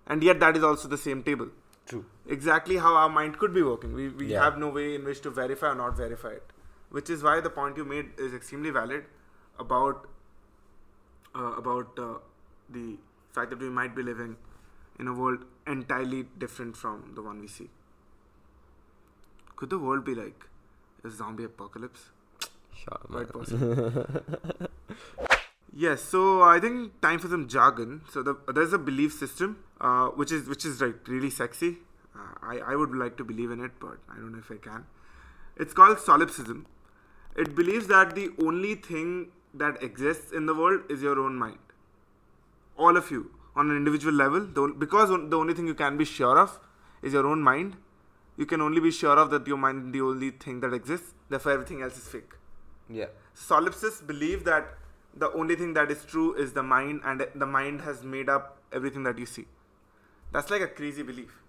And 0.06 0.22
yet 0.22 0.38
that 0.40 0.56
is 0.56 0.62
also 0.62 0.88
the 0.88 0.98
same 1.08 1.24
table. 1.30 1.50
true 1.90 2.04
Exactly 2.34 2.76
how 2.84 2.94
our 3.02 3.08
mind 3.16 3.38
could 3.42 3.52
be 3.58 3.62
working. 3.70 3.94
We 4.00 4.08
we 4.22 4.26
Yeah. 4.32 4.44
have 4.44 4.58
no 4.64 4.68
way 4.78 4.86
in 4.94 5.04
which 5.10 5.20
to 5.26 5.30
verify 5.42 5.70
or 5.72 5.74
not 5.82 5.96
verify 6.04 6.32
it. 6.40 6.52
Which 6.98 7.10
is 7.14 7.24
why 7.28 7.34
the 7.46 7.50
point 7.58 7.76
you 7.82 7.84
made 7.94 8.22
is 8.28 8.32
extremely 8.40 8.70
valid 8.76 9.04
about 9.64 10.06
uh, 11.34 11.52
about 11.62 11.98
uh, 11.98 12.14
the 12.78 12.86
fact 13.38 13.50
that 13.50 13.60
we 13.66 13.68
might 13.80 13.94
be 14.00 14.02
living 14.10 14.36
in 14.98 15.08
a 15.08 15.14
world 15.22 15.44
entirely 15.70 16.24
different 16.38 16.76
from 16.76 17.12
the 17.14 17.22
one 17.22 17.40
we 17.40 17.48
see. 17.48 17.68
Could 19.56 19.70
the 19.70 19.78
world 19.78 20.04
be 20.04 20.14
like 20.14 20.46
a 21.04 21.10
zombie 21.10 21.44
apocalypse? 21.44 22.10
sure 22.82 22.98
Quite 23.10 23.34
man. 23.34 23.44
possible. 23.44 24.06
yes, 25.74 26.02
so 26.02 26.42
I 26.42 26.58
think 26.60 27.00
time 27.00 27.18
for 27.18 27.28
some 27.28 27.48
jargon. 27.48 28.02
So 28.10 28.22
the, 28.22 28.36
there's 28.54 28.72
a 28.72 28.78
belief 28.78 29.12
system, 29.12 29.58
uh, 29.80 30.06
which 30.08 30.32
is 30.32 30.48
which 30.48 30.64
is 30.64 30.80
like 30.80 31.06
really 31.08 31.30
sexy. 31.30 31.76
Uh, 32.14 32.34
I 32.42 32.58
I 32.72 32.76
would 32.76 32.94
like 32.94 33.16
to 33.18 33.24
believe 33.24 33.50
in 33.50 33.60
it, 33.60 33.72
but 33.80 33.98
I 34.10 34.16
don't 34.16 34.32
know 34.32 34.38
if 34.38 34.50
I 34.50 34.56
can. 34.68 34.86
It's 35.56 35.74
called 35.74 35.98
solipsism. 35.98 36.66
It 37.36 37.54
believes 37.54 37.86
that 37.88 38.14
the 38.14 38.30
only 38.42 38.74
thing 38.74 39.28
that 39.54 39.82
exists 39.82 40.32
in 40.32 40.46
the 40.46 40.54
world 40.54 40.90
is 40.90 41.02
your 41.02 41.18
own 41.18 41.36
mind. 41.36 41.58
All 42.76 42.96
of 42.96 43.10
you, 43.10 43.30
on 43.56 43.70
an 43.70 43.76
individual 43.76 44.14
level, 44.14 44.40
the, 44.40 44.74
because 44.78 45.08
the 45.08 45.36
only 45.36 45.54
thing 45.54 45.66
you 45.66 45.74
can 45.74 45.96
be 45.96 46.04
sure 46.04 46.38
of 46.38 46.58
is 47.02 47.12
your 47.12 47.26
own 47.26 47.42
mind. 47.42 47.76
You 48.36 48.46
can 48.46 48.60
only 48.60 48.80
be 48.80 48.90
sure 48.90 49.18
of 49.18 49.30
that 49.30 49.46
your 49.46 49.56
mind 49.56 49.86
is 49.86 49.92
the 49.92 50.00
only 50.00 50.30
thing 50.30 50.60
that 50.60 50.72
exists. 50.72 51.14
Therefore, 51.28 51.52
everything 51.52 51.82
else 51.82 51.96
is 51.98 52.08
fake. 52.08 52.32
yeah 52.88 53.06
Solipsists 53.34 54.00
believe 54.02 54.44
that 54.44 54.76
the 55.14 55.32
only 55.32 55.56
thing 55.56 55.74
that 55.74 55.90
is 55.90 56.04
true 56.04 56.34
is 56.34 56.52
the 56.52 56.62
mind, 56.62 57.00
and 57.04 57.26
the 57.34 57.46
mind 57.46 57.82
has 57.82 58.02
made 58.04 58.28
up 58.28 58.58
everything 58.72 59.02
that 59.02 59.18
you 59.18 59.26
see. 59.26 59.46
That's 60.32 60.50
like 60.50 60.62
a 60.62 60.68
crazy 60.68 61.02
belief. 61.02 61.42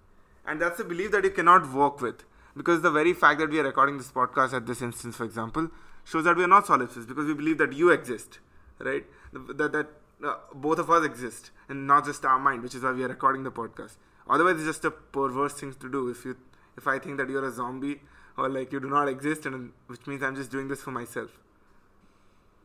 And 0.46 0.62
that's 0.62 0.79
a 0.79 0.84
belief 0.84 1.12
that 1.12 1.24
you 1.24 1.29
cannot 1.29 1.72
work 1.72 2.01
with. 2.01 2.24
Because 2.58 2.81
the 2.81 2.91
very 2.91 3.13
fact 3.13 3.39
that 3.39 3.50
we 3.50 3.60
are 3.60 3.63
recording 3.63 3.98
this 3.98 4.12
podcast 4.12 4.53
at 4.53 4.65
this 4.65 4.81
instance, 4.81 5.15
for 5.15 5.24
example, 5.24 5.70
shows 6.03 6.24
that 6.25 6.36
we 6.36 6.43
are 6.43 6.48
not 6.48 6.65
solipsists 6.65 7.05
because 7.05 7.27
we 7.27 7.34
believe 7.34 7.58
that 7.60 7.74
you 7.74 7.89
exist, 7.91 8.39
right? 8.79 9.05
That, 9.31 9.72
that 9.72 9.88
uh, 10.24 10.36
both 10.54 10.80
of 10.80 10.90
us 10.90 11.06
exist 11.06 11.51
and 11.70 11.86
not 11.88 12.06
just 12.06 12.24
our 12.25 12.40
mind, 12.40 12.63
which 12.63 12.75
is 12.75 12.84
why 12.84 12.92
we 12.92 13.04
are 13.04 13.08
recording 13.08 13.44
the 13.44 13.51
podcast. 13.51 13.98
Otherwise, 14.30 14.56
it's 14.58 14.66
just 14.66 14.86
a 14.86 14.92
perverse 14.92 15.54
thing 15.54 15.74
to 15.74 15.90
do. 15.92 16.10
If 16.10 16.24
you, 16.25 16.38
if 16.78 16.88
I 16.88 17.00
think 17.00 17.18
that 17.18 17.30
you're 17.30 17.46
a 17.46 17.51
zombie 17.51 18.01
or 18.38 18.50
like 18.50 18.72
you 18.72 18.80
do 18.80 18.90
not 18.90 19.08
exist, 19.08 19.46
and 19.46 19.72
which 19.88 20.06
means 20.08 20.24
I'm 20.24 20.36
just 20.36 20.51
doing 20.51 20.68
this 20.68 20.82
for 20.82 20.92
myself 20.92 21.32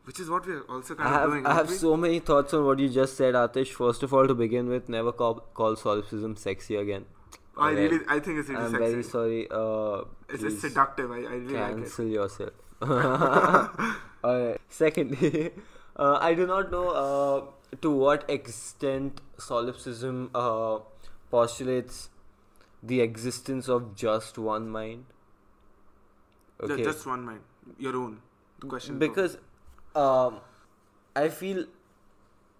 which 0.05 0.21
is 0.21 0.29
what 0.29 0.45
we're 0.47 0.61
also 0.69 0.95
kind 0.95 1.09
I 1.09 1.15
of 1.15 1.19
have 1.21 1.29
doing. 1.31 1.45
I 1.45 1.53
have 1.55 1.69
we? 1.69 1.75
so 1.75 1.97
many 1.97 2.19
thoughts 2.19 2.53
on 2.53 2.63
what 2.65 2.79
you 2.79 2.87
just 2.87 3.17
said, 3.17 3.33
Atish. 3.33 3.73
First 3.73 4.03
of 4.03 4.13
all, 4.13 4.25
to 4.25 4.33
begin 4.33 4.69
with, 4.69 4.87
never 4.87 5.11
call, 5.11 5.41
call 5.53 5.75
solipsism 5.75 6.37
sexy 6.37 6.77
again. 6.77 7.03
I 7.57 7.71
Okay. 7.71 7.81
really, 7.89 8.05
I 8.07 8.19
think 8.21 8.39
it's 8.39 8.47
really 8.47 8.63
I'm 8.63 8.71
sexy. 8.71 8.89
very 8.89 9.03
sorry. 9.03 9.47
Uh, 9.51 10.05
It's 10.29 10.43
just 10.43 10.61
seductive. 10.61 11.11
I, 11.11 11.15
I 11.15 11.19
really 11.19 11.53
like 11.55 11.71
it. 11.71 11.75
cancel 11.79 12.05
yourself. 12.05 12.53
Alright. 14.23 14.61
Secondly, 14.69 15.51
uh, 15.97 16.17
I 16.21 16.33
do 16.33 16.45
not 16.47 16.71
know 16.71 16.89
uh, 16.89 17.75
to 17.81 17.91
what 17.91 18.29
extent 18.29 19.21
solipsism 19.37 20.29
uh, 20.33 20.79
postulates 21.31 22.09
the 22.83 23.01
existence 23.01 23.67
of 23.67 23.95
just 23.95 24.37
one 24.37 24.69
mind. 24.69 25.05
Yeah, 26.67 26.77
just 26.77 27.05
one 27.05 27.23
mind, 27.23 27.41
your 27.77 27.95
own. 27.95 28.21
The 28.59 28.67
question. 28.67 28.97
because 28.97 29.37
um, 29.95 30.39
I 31.15 31.29
feel 31.29 31.65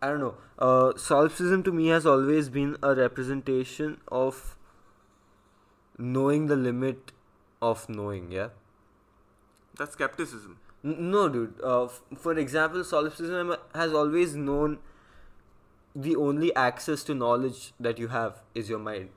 I 0.01 0.09
don't 0.09 0.19
know. 0.19 0.35
Uh, 0.59 0.93
solipsism 0.97 1.63
to 1.63 1.71
me 1.71 1.87
has 1.87 2.05
always 2.05 2.49
been 2.49 2.77
a 2.83 2.93
representation 2.93 3.99
of 4.07 4.55
knowing 5.97 6.45
the 6.47 6.55
limit 6.55 7.11
of 7.61 7.89
knowing. 7.89 8.31
Yeah. 8.31 8.49
that's 9.77 9.93
skepticism. 9.93 10.59
No, 10.95 11.27
dude. 11.29 11.59
Uh, 11.63 11.85
f- 11.85 12.01
for 12.17 12.33
example, 12.37 12.83
solipsism 12.83 13.55
has 13.75 13.93
always 13.93 14.35
known 14.35 14.77
the 15.95 16.15
only 16.15 16.55
access 16.55 17.03
to 17.03 17.15
knowledge 17.15 17.73
that 17.79 17.97
you 17.99 18.07
have 18.09 18.41
is 18.53 18.69
your 18.69 18.79
mind. 18.79 19.09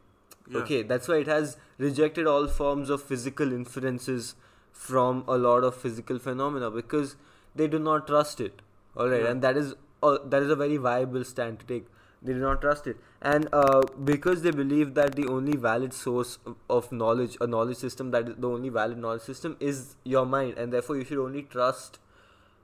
Yeah. 0.48 0.58
Okay, 0.60 0.82
that's 0.82 1.06
why 1.06 1.18
it 1.18 1.26
has 1.26 1.56
rejected 1.78 2.26
all 2.26 2.46
forms 2.48 2.90
of 2.90 3.02
physical 3.02 3.52
inferences 3.52 4.34
from 4.72 5.22
a 5.28 5.36
lot 5.36 5.62
of 5.64 5.76
physical 5.76 6.18
phenomena 6.18 6.70
because 6.70 7.16
they 7.54 7.68
do 7.68 7.78
not 7.78 8.06
trust 8.06 8.40
it. 8.40 8.62
All 8.96 9.08
right, 9.08 9.22
Yeah. 9.22 9.30
and 9.30 9.42
that 9.42 9.56
is 9.56 9.74
uh, 10.02 10.16
that 10.24 10.42
is 10.42 10.50
a 10.50 10.56
very 10.56 10.76
viable 10.78 11.24
stand 11.24 11.60
to 11.60 11.66
take. 11.66 11.86
They 12.22 12.34
do 12.34 12.40
not 12.40 12.60
trust 12.60 12.86
it, 12.86 12.98
and 13.22 13.48
uh, 13.50 13.80
because 14.04 14.42
they 14.42 14.50
believe 14.50 14.92
that 14.94 15.14
the 15.16 15.26
only 15.26 15.56
valid 15.56 15.94
source 15.94 16.38
of- 16.68 16.92
knowledge, 16.92 17.36
a 17.40 17.46
knowledge 17.46 17.78
system 17.78 18.10
that 18.10 18.28
is 18.28 18.36
the 18.36 18.48
only 18.48 18.68
valid 18.68 18.98
knowledge 18.98 19.22
system, 19.22 19.56
is 19.58 19.96
your 20.04 20.26
mind, 20.26 20.58
and 20.58 20.70
therefore 20.70 20.96
you 20.98 21.04
should 21.04 21.18
only 21.18 21.42
trust 21.44 21.98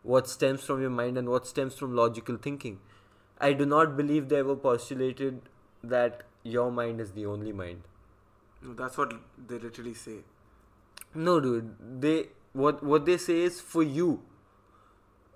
what 0.02 0.28
stems 0.28 0.62
from 0.62 0.82
your 0.82 0.90
mind 0.90 1.16
and 1.16 1.30
what 1.30 1.46
stems 1.46 1.75
from 1.75 1.96
logical 1.96 2.36
thinking. 2.36 2.78
I 3.40 3.54
do 3.54 3.64
not 3.64 3.96
believe 3.96 4.28
they 4.28 4.36
ever 4.36 4.56
postulated 4.56 5.40
that 5.82 6.22
your 6.42 6.70
mind 6.70 7.00
is 7.00 7.12
the 7.12 7.25
only 7.26 7.52
mind. 7.52 7.82
No, 8.62 8.75
that's 8.75 8.98
what 8.98 9.14
they 9.48 9.58
literally 9.58 9.94
say. 9.94 10.18
No, 11.14 11.40
dude. 11.40 11.75
They 12.00 12.28
what 12.52 12.82
what 12.82 13.06
they 13.06 13.16
say 13.16 13.40
is 13.40 13.60
for 13.60 13.82
you. 13.82 14.20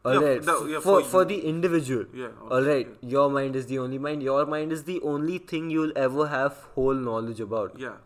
Yeah, 0.05 0.11
Alright. 0.13 0.43
the- 0.43 0.67
yeah, 0.73 0.81
for 0.81 1.01
for 1.03 1.09
for 1.15 1.25
the 1.31 1.39
individual. 1.49 2.05
Yeah. 2.15 2.29
Alright. 2.51 2.87
obviously, 2.87 3.09
Your 3.15 3.29
mind 3.31 3.57
is 3.63 3.67
the 3.67 3.79
only 3.81 3.99
mind. 3.99 4.23
Your 4.23 4.45
mind 4.47 4.73
is 4.73 4.85
the 4.85 5.01
only 5.15 5.39
thing 5.53 5.71
you'll 5.71 5.93
ever 6.05 6.27
have 6.35 6.63
whole 6.77 6.95
knowledge 7.09 7.41
about. 7.47 7.79
Yeah. 7.79 7.97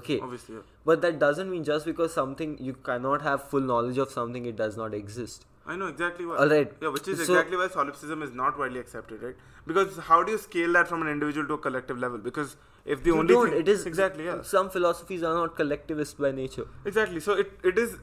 Okay. 0.00 0.18
Obviously. 0.20 0.56
Yeah. 0.56 0.66
But 0.90 1.00
that 1.04 1.18
doesn't 1.18 1.50
mean 1.50 1.64
just 1.68 1.86
because 1.86 2.12
something 2.12 2.56
you 2.66 2.74
cannot 2.90 3.22
have 3.28 3.46
full 3.54 3.60
knowledge 3.70 3.96
of 4.04 4.10
something 4.16 4.44
it 4.50 4.56
does 4.56 4.76
not 4.82 4.92
exist. 4.98 5.46
I 5.66 5.76
know 5.76 5.86
exactly 5.94 6.26
what. 6.26 6.40
Alright. 6.44 6.74
Yeah, 6.82 6.88
which 6.98 7.08
is 7.14 7.24
So- 7.24 7.32
exactly 7.32 7.56
why 7.62 7.68
solipsism 7.78 8.22
is 8.28 8.34
not 8.42 8.58
widely 8.58 8.80
accepted, 8.84 9.22
right? 9.22 9.36
Because 9.72 9.96
how 10.10 10.22
do 10.22 10.32
you 10.32 10.38
scale 10.44 10.72
that 10.78 10.88
from 10.92 11.02
an 11.02 11.08
individual 11.14 11.46
to 11.48 11.54
a 11.54 11.58
collective 11.68 11.98
level? 12.04 12.18
Because 12.28 12.56
if 12.84 13.02
the 13.02 13.10
You 13.12 13.18
only 13.22 13.34
don't. 13.34 13.50
thing, 13.50 13.60
It 13.64 13.68
is 13.76 13.86
exactly 13.86 14.24
yeah 14.28 14.42
Some 14.52 14.68
philosophies 14.76 15.22
are 15.30 15.34
not 15.40 15.56
collectivist 15.56 16.20
by 16.26 16.30
nature. 16.42 16.66
exactly 16.92 17.20
so 17.30 17.34
it, 17.44 17.52
it 17.72 17.78
is 17.86 17.96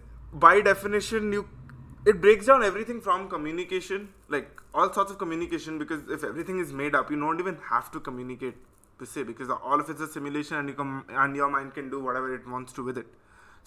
by 0.47 0.53
definition 0.67 1.31
you 1.37 1.47
it 2.11 2.17
breaks 2.23 2.45
down 2.49 2.63
everything 2.69 2.99
from 3.05 3.27
communication 3.35 4.07
like 4.35 4.49
all 4.73 4.91
sorts 4.97 5.11
of 5.13 5.17
communication 5.21 5.77
because 5.83 6.09
if 6.17 6.23
everything 6.31 6.59
is 6.65 6.73
made 6.81 6.95
up 6.99 7.09
you 7.13 7.19
don't 7.23 7.39
even 7.45 7.57
have 7.69 7.91
to 7.95 7.99
communicate 8.09 8.59
per 8.99 9.07
se 9.13 9.23
because 9.29 9.49
all 9.55 9.79
of 9.85 9.89
it's 9.93 10.03
a 10.07 10.09
simulation 10.17 10.59
and 10.59 10.69
you 10.73 10.75
com- 10.81 11.05
and 11.23 11.39
your 11.41 11.49
mind 11.55 11.73
can 11.79 11.89
do 11.95 11.99
whatever 12.09 12.33
it 12.37 12.47
wants 12.55 12.77
to 12.77 12.85
with 12.89 13.01
it 13.03 13.07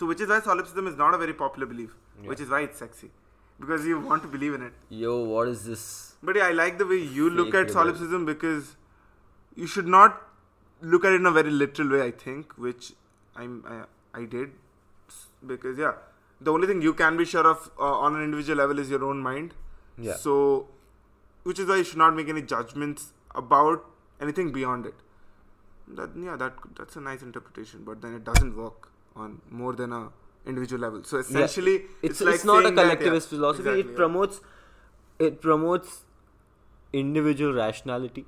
so 0.02 0.06
which 0.12 0.22
is 0.26 0.32
why 0.34 0.38
solipsism 0.50 0.86
is 0.92 0.96
not 1.02 1.18
a 1.18 1.20
very 1.24 1.36
popular 1.42 1.68
belief 1.74 1.98
which 2.32 2.40
is 2.46 2.54
why 2.54 2.60
it's 2.68 2.84
sexy 2.84 3.10
because 3.62 3.86
you 3.92 4.00
want 4.10 4.22
to 4.26 4.32
believe 4.34 4.54
in 4.58 4.62
it 4.68 4.72
Yo, 5.02 5.14
what 5.34 5.48
is 5.54 5.64
this? 5.64 5.84
but 6.22 6.36
yeah, 6.36 6.46
I 6.46 6.52
like 6.52 6.78
the 6.78 6.86
way 6.86 7.00
you 7.18 7.28
look 7.30 7.54
at 7.54 7.70
solipsism 7.78 8.24
because 8.24 8.76
you 9.54 9.66
should 9.66 9.86
not 9.86 10.22
look 10.80 11.04
at 11.04 11.12
it 11.12 11.20
in 11.20 11.26
a 11.26 11.30
very 11.30 11.50
literal 11.50 11.90
way. 11.94 12.02
I 12.02 12.10
think, 12.10 12.52
which 12.66 12.92
I'm 13.36 13.54
I, 13.74 14.20
I 14.20 14.24
did, 14.24 14.52
because 15.46 15.78
yeah, 15.78 15.92
the 16.40 16.52
only 16.52 16.66
thing 16.66 16.82
you 16.82 16.94
can 16.94 17.16
be 17.16 17.24
sure 17.24 17.46
of 17.46 17.70
uh, 17.78 17.82
on 17.82 18.16
an 18.16 18.22
individual 18.22 18.58
level 18.58 18.78
is 18.78 18.90
your 18.90 19.04
own 19.04 19.20
mind. 19.20 19.54
Yeah. 19.98 20.14
So, 20.14 20.68
which 21.42 21.58
is 21.58 21.66
why 21.66 21.76
you 21.76 21.84
should 21.84 21.98
not 21.98 22.14
make 22.14 22.28
any 22.28 22.42
judgments 22.42 23.12
about 23.34 23.84
anything 24.20 24.52
beyond 24.52 24.86
it. 24.86 24.94
That 25.88 26.10
yeah, 26.16 26.36
that 26.36 26.54
that's 26.76 26.96
a 26.96 27.00
nice 27.00 27.22
interpretation, 27.22 27.82
but 27.84 28.00
then 28.00 28.14
it 28.14 28.24
doesn't 28.24 28.56
work 28.56 28.90
on 29.16 29.40
more 29.50 29.72
than 29.74 29.92
a 29.92 30.10
individual 30.46 30.80
level. 30.80 31.04
So 31.04 31.18
essentially, 31.18 31.74
it's, 32.02 32.12
it's, 32.12 32.20
like 32.20 32.34
it's 32.36 32.44
not 32.44 32.60
a 32.60 32.62
saying 32.62 32.74
that, 32.76 32.82
yeah, 32.82 32.94
collectivist 32.94 33.28
philosophy 33.28 33.68
exactly, 33.68 33.80
it 33.80 33.90
yeah. 33.90 33.96
promotes 33.96 34.40
it 35.18 35.40
promotes 35.42 36.04
individual 36.92 37.52
rationality 37.52 38.24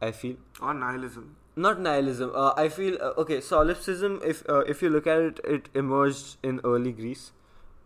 i 0.00 0.10
feel 0.10 0.36
or 0.60 0.74
nihilism. 0.74 1.36
Not 1.56 1.80
nihilism. 1.80 2.30
Uh, 2.34 2.52
i 2.56 2.68
feel 2.68 2.98
uh, 3.00 3.12
okay 3.22 3.40
solipsism 3.40 4.20
if 4.22 4.42
uh, 4.48 4.60
if 4.74 4.82
you 4.82 4.90
look 4.90 5.06
at 5.06 5.20
it 5.20 5.40
it 5.44 5.68
emerged 5.74 6.36
in 6.42 6.60
early 6.64 6.92
greece. 6.92 7.32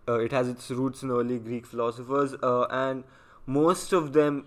Uh, 0.09 0.19
it 0.19 0.33
has 0.33 0.49
its 0.49 0.71
roots 0.71 1.03
in 1.05 1.11
early 1.11 1.39
greek 1.39 1.67
philosophers 1.67 2.35
uh, 2.43 2.63
and 2.71 3.05
most 3.47 3.93
of 3.93 4.13
them 4.13 4.45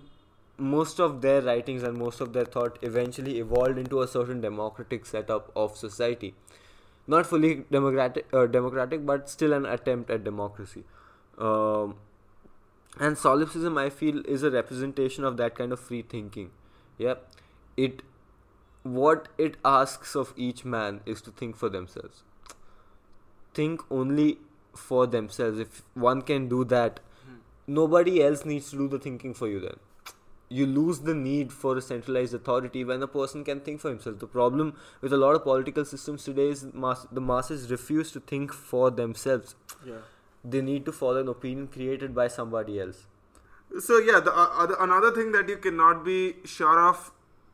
most 0.57 0.99
of 0.99 1.21
their 1.21 1.41
writings 1.41 1.83
and 1.83 1.97
most 1.97 2.19
of 2.21 2.33
their 2.33 2.45
thought 2.45 2.77
eventually 2.81 3.39
evolved 3.39 3.77
into 3.77 4.01
a 4.01 4.07
certain 4.07 4.41
democratic 4.41 5.05
setup 5.05 5.51
of 5.55 5.77
society. 5.77 6.33
Not 7.07 7.25
fully 7.25 7.65
democratic 7.71 8.27
uh, 8.33 8.45
democratic 8.47 9.05
but 9.05 9.29
still 9.29 9.53
an 9.53 9.65
attempt 9.65 10.09
at 10.09 10.23
democracy. 10.23 10.83
Um, 11.37 11.95
and 12.99 13.17
solipsism 13.17 13.77
i 13.77 13.89
feel 13.89 14.21
is 14.27 14.43
a 14.43 14.51
representation 14.51 15.23
of 15.23 15.37
that 15.37 15.55
kind 15.55 15.71
of 15.71 15.79
free 15.79 16.01
thinking. 16.01 16.51
Yeah. 16.97 17.15
It 17.77 18.03
what 18.83 19.27
it 19.37 19.57
asks 19.63 20.15
of 20.15 20.33
each 20.35 20.63
man 20.65 21.01
is 21.05 21.21
to 21.21 21.31
think 21.31 21.55
for 21.55 21.69
themselves. 21.69 22.23
Think 23.53 23.81
only 23.91 24.39
for 24.75 25.05
themselves. 25.07 25.59
If 25.59 25.83
one 25.93 26.21
can 26.21 26.47
do 26.49 26.63
that 26.75 26.99
Hmm. 27.25 27.35
nobody 27.75 28.21
else 28.23 28.43
needs 28.51 28.69
to 28.71 28.77
do 28.77 28.87
the 28.93 28.99
thinking 28.99 29.33
for 29.33 29.47
you 29.47 29.59
then. 29.65 29.77
You 30.49 30.65
lose 30.77 30.99
the 31.09 31.13
need 31.19 31.53
for 31.59 31.77
a 31.77 31.81
centralized 31.81 32.33
authority 32.37 32.83
when 32.89 33.01
a 33.05 33.07
person 33.13 33.43
can 33.49 33.61
think 33.67 33.79
for 33.83 33.89
himself. 33.89 34.19
The 34.23 34.27
problem 34.33 34.73
with 35.01 35.13
a 35.13 35.17
lot 35.21 35.35
of 35.37 35.43
political 35.43 35.85
systems 35.91 36.25
today 36.25 36.49
is 36.55 36.65
mass- 36.73 37.05
the 37.19 37.21
masses 37.29 37.71
refuse 37.71 38.11
to 38.17 38.19
think 38.33 38.53
for 38.73 38.89
themselves. 39.03 39.55
Yeah. 39.93 40.03
they 40.53 40.61
need 40.67 40.85
to 40.87 40.91
follow 40.95 41.19
an 41.23 41.29
opinion 41.31 41.67
created 41.73 42.13
by 42.15 42.23
somebody 42.31 42.73
else. 42.85 42.97
So 43.85 43.97
yeah, 44.07 44.19
the 44.19 44.31
uh, 44.39 44.47
other, 44.63 44.75
another 44.85 45.11
thing 45.17 45.31
that 45.35 45.47
you 45.51 45.55
cannot 45.65 46.01
be 46.07 46.17
sure 46.53 46.79
of, 46.87 47.05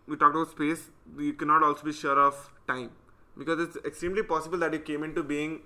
we 0.10 0.18
talked 0.18 0.36
about 0.36 0.52
space. 0.52 0.90
You 1.18 1.34
cannot 1.34 1.64
also 1.64 1.84
be 1.84 1.94
sure 1.94 2.20
of 2.20 2.52
time 2.68 2.92
because 3.38 3.60
it's 3.60 3.78
extremely 3.86 4.24
possible 4.24 4.58
that 4.60 4.74
you 4.74 4.80
came 4.80 5.04
into 5.04 5.24
being 5.24 5.62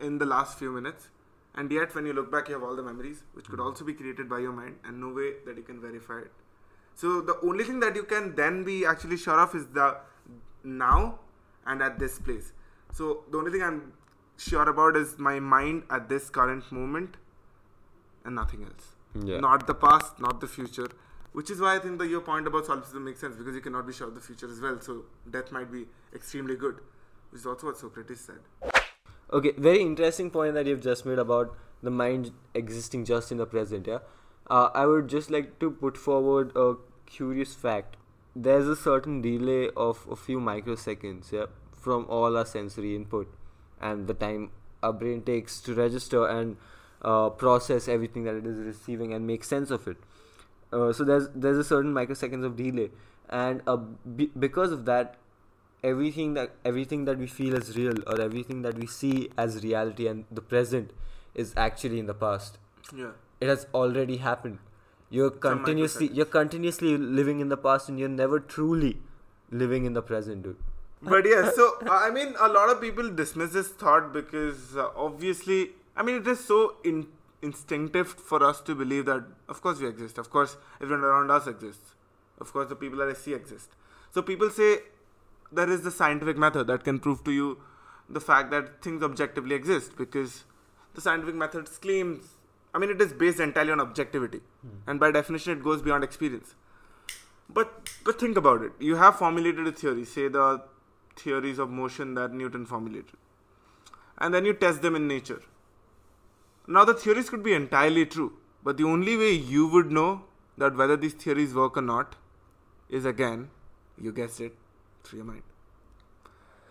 in 0.00 0.18
the 0.18 0.26
last 0.26 0.58
few 0.58 0.72
minutes, 0.72 1.10
and 1.54 1.70
yet 1.70 1.94
when 1.94 2.06
you 2.06 2.12
look 2.12 2.30
back, 2.32 2.48
you 2.48 2.54
have 2.54 2.64
all 2.64 2.74
the 2.74 2.82
memories, 2.82 3.22
which 3.34 3.46
could 3.46 3.60
also 3.60 3.84
be 3.84 3.94
created 3.94 4.28
by 4.28 4.38
your 4.38 4.52
mind, 4.52 4.78
and 4.84 5.00
no 5.00 5.12
way 5.12 5.34
that 5.46 5.56
you 5.56 5.62
can 5.62 5.80
verify 5.80 6.18
it. 6.18 6.32
So 6.94 7.20
the 7.20 7.38
only 7.42 7.64
thing 7.64 7.78
that 7.80 7.94
you 7.94 8.04
can 8.04 8.34
then 8.34 8.64
be 8.64 8.84
actually 8.84 9.16
sure 9.16 9.38
of 9.38 9.54
is 9.54 9.66
the 9.66 9.96
now 10.64 11.20
and 11.66 11.82
at 11.82 11.98
this 11.98 12.18
place. 12.18 12.52
So 12.92 13.24
the 13.30 13.38
only 13.38 13.52
thing 13.52 13.62
I'm 13.62 13.92
sure 14.36 14.68
about 14.68 14.96
is 14.96 15.18
my 15.18 15.38
mind 15.38 15.84
at 15.90 16.08
this 16.08 16.28
current 16.30 16.72
moment, 16.72 17.16
and 18.24 18.34
nothing 18.34 18.64
else 18.64 18.94
yeah 19.22 19.38
not 19.38 19.66
the 19.66 19.74
past, 19.74 20.18
not 20.18 20.40
the 20.40 20.48
future. 20.48 20.88
Which 21.34 21.50
is 21.50 21.60
why 21.60 21.74
I 21.74 21.78
think 21.80 22.00
your 22.02 22.20
point 22.20 22.46
about 22.46 22.64
solipsism 22.64 23.04
makes 23.04 23.20
sense 23.20 23.34
because 23.34 23.56
you 23.56 23.60
cannot 23.60 23.88
be 23.88 23.92
sure 23.92 24.06
of 24.06 24.14
the 24.14 24.20
future 24.20 24.48
as 24.48 24.60
well. 24.60 24.80
So 24.80 25.06
death 25.28 25.50
might 25.50 25.70
be 25.70 25.86
extremely 26.14 26.54
good, 26.54 26.76
which 27.30 27.40
is 27.40 27.46
also 27.46 27.66
what 27.66 27.76
Socrates 27.76 28.20
said. 28.20 28.38
Okay, 29.32 29.52
very 29.58 29.80
interesting 29.80 30.30
point 30.30 30.54
that 30.54 30.66
you've 30.66 30.80
just 30.80 31.04
made 31.04 31.18
about 31.18 31.56
the 31.82 31.90
mind 31.90 32.30
existing 32.54 33.04
just 33.04 33.32
in 33.32 33.38
the 33.38 33.46
present. 33.46 33.88
Yeah, 33.88 33.98
uh, 34.48 34.70
I 34.74 34.86
would 34.86 35.08
just 35.08 35.28
like 35.28 35.58
to 35.58 35.72
put 35.72 35.98
forward 35.98 36.52
a 36.54 36.74
curious 37.06 37.52
fact. 37.52 37.96
There's 38.36 38.68
a 38.68 38.76
certain 38.76 39.20
delay 39.20 39.70
of 39.76 40.06
a 40.08 40.14
few 40.14 40.38
microseconds, 40.38 41.32
yeah, 41.32 41.46
from 41.72 42.06
all 42.08 42.36
our 42.36 42.46
sensory 42.46 42.94
input 42.94 43.28
and 43.80 44.06
the 44.06 44.14
time 44.14 44.50
our 44.84 44.92
brain 44.92 45.22
takes 45.22 45.60
to 45.62 45.74
register 45.74 46.26
and 46.28 46.56
uh, 47.02 47.28
process 47.30 47.88
everything 47.88 48.22
that 48.24 48.36
it 48.36 48.46
is 48.46 48.56
receiving 48.58 49.12
and 49.12 49.26
make 49.26 49.42
sense 49.42 49.72
of 49.72 49.88
it. 49.88 49.96
Uh, 50.78 50.92
so 50.98 51.04
there's 51.10 51.28
there's 51.46 51.58
a 51.58 51.64
certain 51.72 51.92
microseconds 51.98 52.44
of 52.50 52.56
delay, 52.60 52.86
and 53.40 53.62
uh, 53.74 53.76
be- 54.20 54.30
because 54.46 54.72
of 54.76 54.84
that, 54.90 55.16
everything 55.92 56.34
that 56.38 56.54
everything 56.72 57.04
that 57.10 57.18
we 57.24 57.26
feel 57.38 57.56
as 57.62 57.70
real 57.78 58.02
or 58.14 58.20
everything 58.26 58.62
that 58.68 58.78
we 58.84 58.86
see 58.98 59.14
as 59.46 59.58
reality 59.64 60.06
and 60.12 60.24
the 60.40 60.44
present 60.54 60.94
is 61.44 61.54
actually 61.68 61.98
in 62.04 62.06
the 62.12 62.18
past. 62.26 62.58
Yeah. 63.02 63.12
it 63.44 63.48
has 63.50 63.66
already 63.78 64.16
happened. 64.22 64.58
You're 65.16 65.30
continuously 65.44 66.06
you're 66.18 66.30
continuously 66.34 66.92
living 67.18 67.40
in 67.44 67.50
the 67.52 67.58
past 67.64 67.88
and 67.92 67.98
you're 68.02 68.12
never 68.20 68.38
truly 68.54 68.90
living 69.64 69.84
in 69.90 69.96
the 69.98 70.02
present 70.10 70.42
dude. 70.48 70.56
But 71.14 71.28
yeah, 71.30 71.50
so 71.58 71.66
I 71.96 72.10
mean, 72.18 72.34
a 72.48 72.48
lot 72.56 72.70
of 72.74 72.80
people 72.84 73.10
dismiss 73.22 73.52
this 73.58 73.68
thought 73.82 74.12
because 74.18 74.76
uh, 74.84 74.88
obviously, 75.08 75.58
I 75.96 76.02
mean, 76.08 76.16
it 76.22 76.26
is 76.34 76.44
so 76.52 76.60
in- 76.92 77.06
instinctive 77.44 78.08
for 78.08 78.42
us 78.42 78.60
to 78.62 78.74
believe 78.74 79.06
that, 79.06 79.24
of 79.48 79.60
course, 79.60 79.78
we 79.80 79.86
exist. 79.86 80.18
Of 80.18 80.30
course, 80.30 80.56
everyone 80.80 81.04
around 81.04 81.30
us 81.30 81.46
exists. 81.46 81.94
Of 82.40 82.52
course, 82.52 82.68
the 82.68 82.76
people 82.76 82.98
that 82.98 83.08
I 83.08 83.12
see 83.12 83.34
exist. 83.34 83.70
So 84.12 84.22
people 84.22 84.50
say, 84.50 84.78
there 85.52 85.70
is 85.70 85.82
the 85.82 85.90
scientific 85.90 86.36
method 86.36 86.66
that 86.66 86.84
can 86.84 86.98
prove 86.98 87.22
to 87.24 87.32
you 87.32 87.58
the 88.08 88.20
fact 88.20 88.50
that 88.50 88.82
things 88.82 89.02
objectively 89.02 89.54
exist 89.54 89.96
because 89.96 90.44
the 90.94 91.00
scientific 91.00 91.34
method 91.34 91.68
claims 91.80 92.34
I 92.74 92.78
mean 92.78 92.90
it 92.90 93.00
is 93.00 93.12
based 93.12 93.40
entirely 93.40 93.72
on 93.72 93.80
objectivity 93.80 94.40
hmm. 94.62 94.76
and 94.86 95.00
by 95.00 95.10
definition 95.10 95.52
it 95.52 95.62
goes 95.62 95.82
beyond 95.82 96.04
experience. 96.04 96.54
But 97.48 97.90
but 98.04 98.18
think 98.18 98.36
about 98.36 98.62
it. 98.62 98.72
You 98.78 98.96
have 98.96 99.18
formulated 99.18 99.66
a 99.66 99.72
theory, 99.72 100.04
say 100.04 100.28
the 100.28 100.62
theories 101.16 101.58
of 101.58 101.70
motion 101.70 102.14
that 102.14 102.32
Newton 102.32 102.66
formulated. 102.66 103.16
And 104.18 104.34
then 104.34 104.44
you 104.44 104.54
test 104.54 104.82
them 104.82 104.96
in 104.96 105.06
nature. 105.08 105.42
Now 106.66 106.84
the 106.84 106.94
theories 106.94 107.28
could 107.28 107.42
be 107.42 107.52
entirely 107.52 108.06
true, 108.06 108.32
but 108.62 108.78
the 108.78 108.84
only 108.84 109.18
way 109.18 109.32
you 109.32 109.66
would 109.66 109.92
know 109.92 110.22
that 110.56 110.74
whether 110.74 110.96
these 110.96 111.12
theories 111.12 111.52
work 111.52 111.76
or 111.76 111.82
not 111.82 112.16
is 112.88 113.04
again, 113.04 113.50
you 114.00 114.12
guessed 114.12 114.40
it, 114.40 114.56
through 115.02 115.18
your 115.18 115.26
mind. 115.26 115.42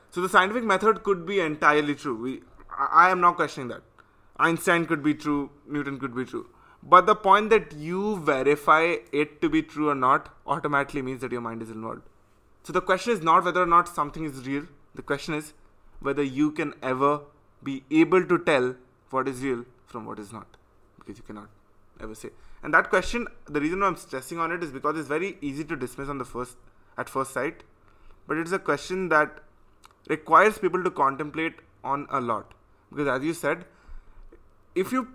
So 0.10 0.22
the 0.22 0.30
scientific 0.30 0.64
method 0.64 1.04
could 1.04 1.28
be 1.28 1.40
entirely 1.40 1.94
true. 1.94 2.16
We, 2.16 2.42
I, 2.72 3.08
I 3.08 3.10
am 3.12 3.22
not 3.22 3.36
questioning 3.36 3.68
that. 3.70 3.84
Einstein 4.38 4.88
could 4.88 5.04
be 5.04 5.14
true, 5.14 5.52
Newton 5.68 6.00
could 6.00 6.16
be 6.16 6.26
true. 6.26 6.48
But 6.82 7.06
the 7.06 7.16
point 7.16 7.52
that 7.52 7.74
you 7.74 8.18
verify 8.18 8.96
it 9.12 9.42
to 9.42 9.50
be 9.50 9.62
true 9.62 9.90
or 9.90 9.96
not 9.96 10.30
automatically 10.48 11.04
means 11.04 11.22
that 11.22 11.32
your 11.32 11.42
mind 11.42 11.62
is 11.62 11.70
involved. 11.70 12.02
So 12.64 12.74
the 12.74 12.82
question 12.82 13.14
is 13.14 13.22
not 13.22 13.44
whether 13.44 13.62
or 13.62 13.68
not 13.68 13.88
something 13.88 14.26
is 14.26 14.48
real. 14.48 14.66
The 14.96 15.04
question 15.04 15.36
is 15.36 15.54
whether 16.00 16.24
you 16.24 16.52
can 16.52 16.74
ever 16.82 17.22
be 17.64 17.84
able 17.92 18.26
to 18.26 18.40
tell 18.40 18.76
what 19.12 19.28
is 19.28 19.44
real 19.44 19.66
from 19.94 20.06
what 20.06 20.20
is 20.20 20.34
not. 20.34 20.58
Because 21.00 21.18
you 21.18 21.24
cannot 21.24 21.50
ever 22.02 22.16
say. 22.16 22.30
And 22.64 22.74
that 22.74 22.90
question, 22.90 23.28
the 23.46 23.62
reason 23.62 23.80
why 23.80 23.88
I'm 23.88 23.96
stressing 23.96 24.40
on 24.40 24.52
it 24.52 24.64
is 24.64 24.72
because 24.72 24.98
it's 24.98 25.08
very 25.08 25.38
easy 25.42 25.64
to 25.72 25.76
dismiss 25.76 26.10
on 26.10 26.18
the 26.18 26.26
first 26.26 26.58
at 26.98 27.10
first 27.10 27.34
sight. 27.34 27.64
But 28.28 28.38
it's 28.38 28.52
a 28.52 28.60
question 28.60 29.10
that 29.10 29.40
requires 30.08 30.58
people 30.58 30.84
to 30.84 30.92
contemplate 30.92 31.56
on 31.84 32.08
a 32.10 32.22
lot. 32.22 32.54
Because 32.90 33.08
as 33.08 33.24
you 33.24 33.34
said, 33.34 33.66
if 34.76 34.92
you 34.92 35.08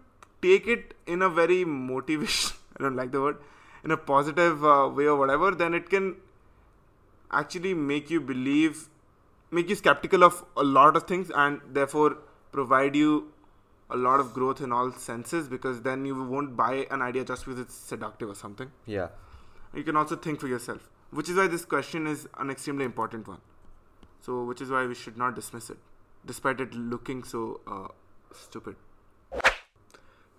take 0.42 0.66
it 0.66 0.94
in 1.06 1.22
a 1.22 1.28
very 1.28 1.64
motivation 1.64 2.56
i 2.78 2.82
don't 2.82 2.96
like 2.96 3.12
the 3.12 3.20
word 3.20 3.36
in 3.84 3.90
a 3.90 3.96
positive 3.96 4.64
uh, 4.64 4.88
way 4.88 5.06
or 5.06 5.16
whatever 5.16 5.50
then 5.50 5.74
it 5.74 5.88
can 5.88 6.14
actually 7.32 7.74
make 7.74 8.10
you 8.10 8.20
believe 8.20 8.88
make 9.50 9.68
you 9.68 9.74
skeptical 9.74 10.24
of 10.24 10.44
a 10.56 10.62
lot 10.62 10.96
of 10.96 11.04
things 11.04 11.30
and 11.34 11.60
therefore 11.72 12.18
provide 12.52 12.94
you 12.96 13.32
a 13.90 13.96
lot 13.96 14.20
of 14.20 14.32
growth 14.34 14.60
in 14.60 14.72
all 14.72 14.90
senses 14.92 15.48
because 15.48 15.80
then 15.82 16.04
you 16.04 16.14
won't 16.32 16.56
buy 16.56 16.86
an 16.96 17.02
idea 17.02 17.24
just 17.24 17.44
because 17.46 17.60
it's 17.60 17.74
seductive 17.74 18.28
or 18.28 18.34
something 18.34 18.70
Yeah. 18.86 19.08
you 19.74 19.84
can 19.84 19.96
also 19.96 20.16
think 20.26 20.40
for 20.40 20.48
yourself 20.48 20.88
which 21.20 21.28
is 21.28 21.36
why 21.36 21.46
this 21.46 21.64
question 21.64 22.06
is 22.06 22.26
an 22.44 22.50
extremely 22.50 22.84
important 22.84 23.26
one 23.28 23.40
so 24.26 24.42
which 24.50 24.60
is 24.60 24.70
why 24.76 24.84
we 24.86 24.94
should 25.04 25.16
not 25.16 25.34
dismiss 25.40 25.70
it 25.70 25.78
despite 26.32 26.60
it 26.66 26.74
looking 26.74 27.22
so 27.24 27.44
uh, 27.66 27.88
stupid 28.32 28.76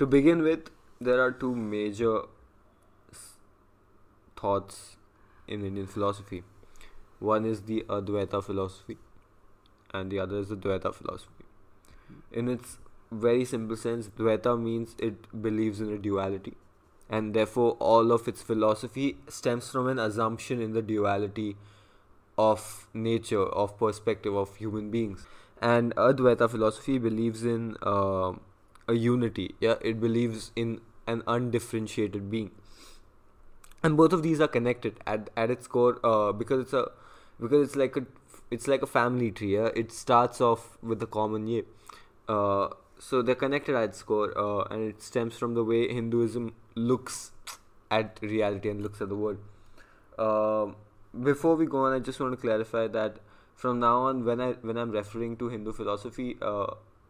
To 0.01 0.05
begin 0.11 0.41
with, 0.43 0.67
there 1.07 1.21
are 1.21 1.31
two 1.39 1.47
major 1.55 2.11
s- 3.13 3.23
thoughts 4.41 4.77
in 5.47 5.65
Indian 5.69 5.87
philosophy. 5.87 6.43
One 7.31 7.45
is 7.49 7.61
the 7.71 7.79
Advaita 7.97 8.41
philosophy, 8.45 8.95
and 9.93 10.09
the 10.15 10.19
other 10.25 10.37
is 10.45 10.47
the 10.53 10.55
Dvaita 10.67 10.93
philosophy. 10.99 11.43
In 12.31 12.47
its 12.53 12.77
very 13.11 13.45
simple 13.45 13.75
sense, 13.75 14.07
Dvaita 14.07 14.61
means 14.61 14.95
it 14.99 15.41
believes 15.41 15.81
in 15.81 15.91
a 15.91 15.97
duality, 15.97 16.53
and 17.09 17.33
therefore 17.33 17.71
all 17.79 18.11
of 18.11 18.27
its 18.27 18.41
philosophy 18.41 19.17
stems 19.27 19.69
from 19.69 19.87
an 19.87 19.99
assumption 19.99 20.61
in 20.61 20.73
the 20.73 20.81
duality 20.81 21.57
of 22.37 22.87
nature, 22.93 23.43
of 23.43 23.77
perspective 23.77 24.35
of 24.35 24.55
human 24.55 24.89
beings. 24.91 25.25
And 25.61 25.93
Advaita 25.95 26.49
philosophy 26.49 26.97
believes 26.97 27.43
in 27.43 27.75
uh, 27.83 28.33
a 28.87 28.93
unity. 28.93 29.55
Yeah, 29.59 29.75
it 29.81 29.99
believes 29.99 30.51
in 30.55 30.79
an 31.05 31.23
undifferentiated 31.27 32.29
being. 32.29 32.51
And 33.83 33.97
both 33.97 34.13
of 34.13 34.23
these 34.23 34.39
are 34.39 34.47
connected 34.47 34.99
at 35.07 35.29
at 35.35 35.49
its 35.49 35.67
core 35.67 35.99
uh, 36.03 36.31
because 36.31 36.61
it's 36.61 36.73
a 36.73 36.91
because 37.41 37.67
it's 37.67 37.75
like 37.75 37.97
a 37.97 38.05
it's 38.51 38.67
like 38.67 38.81
a 38.81 38.87
family 38.87 39.31
tree. 39.31 39.55
Yeah, 39.55 39.69
it 39.75 39.91
starts 39.91 40.41
off 40.41 40.77
with 40.81 40.99
the 40.99 41.07
common 41.07 41.47
ye. 41.47 41.63
Uh, 42.27 42.69
so 42.99 43.21
they're 43.21 43.35
connected 43.35 43.75
at 43.75 43.89
its 43.89 44.03
uh, 44.09 44.61
and 44.69 44.89
it 44.89 45.01
stems 45.01 45.37
from 45.37 45.53
the 45.53 45.63
way 45.63 45.87
Hinduism 45.87 46.53
looks 46.75 47.31
at 47.89 48.19
reality 48.21 48.69
and 48.69 48.83
looks 48.83 49.01
at 49.01 49.09
the 49.09 49.15
world. 49.15 49.39
Um 50.17 50.75
before 51.23 51.55
we 51.55 51.65
go 51.65 51.85
on, 51.85 51.93
I 51.93 51.99
just 51.99 52.19
want 52.19 52.33
to 52.33 52.37
clarify 52.37 52.87
that 52.87 53.17
from 53.55 53.79
now 53.79 53.97
on, 54.03 54.23
when 54.25 54.39
I 54.39 54.51
when 54.61 54.77
I'm 54.77 54.91
referring 54.91 55.37
to 55.37 55.49
Hindu 55.49 55.73
philosophy, 55.73 56.37
uh, 56.41 56.67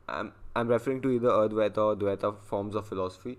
I'm 0.07 0.31
I'm 0.55 0.67
referring 0.67 1.01
to 1.01 1.11
either 1.11 1.29
Advaita 1.29 1.77
or 1.77 1.95
Dvaita 1.95 2.35
forms 2.43 2.75
of 2.75 2.87
philosophy, 2.87 3.37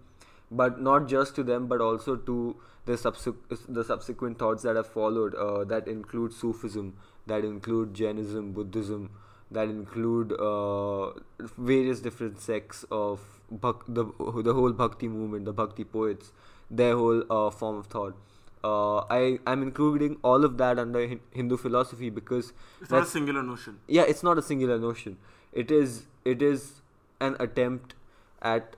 but 0.50 0.80
not 0.80 1.08
just 1.08 1.34
to 1.36 1.42
them, 1.42 1.66
but 1.66 1.80
also 1.80 2.16
to 2.16 2.56
the 2.84 2.96
subsequent 2.96 3.74
the 3.74 3.84
subsequent 3.84 4.38
thoughts 4.38 4.62
that 4.62 4.76
have 4.76 4.86
followed. 4.86 5.34
Uh, 5.34 5.64
that 5.64 5.88
include 5.88 6.32
Sufism, 6.32 6.94
that 7.26 7.44
include 7.44 7.94
Jainism, 7.94 8.52
Buddhism, 8.52 9.10
that 9.50 9.68
include 9.68 10.32
uh, 10.32 11.10
various 11.58 12.00
different 12.00 12.40
sects 12.40 12.84
of 12.90 13.20
bhak- 13.52 13.84
the 13.88 14.04
the 14.42 14.54
whole 14.54 14.72
Bhakti 14.72 15.08
movement, 15.08 15.44
the 15.44 15.52
Bhakti 15.52 15.84
poets, 15.84 16.32
their 16.70 16.96
whole 16.96 17.24
uh, 17.30 17.50
form 17.50 17.76
of 17.78 17.86
thought. 17.86 18.14
Uh, 18.62 18.98
I 19.18 19.38
I'm 19.46 19.62
including 19.62 20.18
all 20.22 20.44
of 20.44 20.58
that 20.58 20.78
under 20.78 21.00
Hin- 21.06 21.20
Hindu 21.32 21.56
philosophy 21.56 22.10
because 22.10 22.52
it's 22.80 22.90
not 22.90 23.02
a 23.04 23.06
singular 23.06 23.42
notion. 23.42 23.78
Yeah 23.88 24.02
it's 24.14 24.22
not 24.22 24.38
a 24.38 24.42
singular 24.42 24.78
notion. 24.78 25.16
It 25.52 25.70
is 25.70 26.04
it 26.24 26.42
is 26.42 26.82
an 27.20 27.36
attempt 27.40 27.94
at 28.42 28.76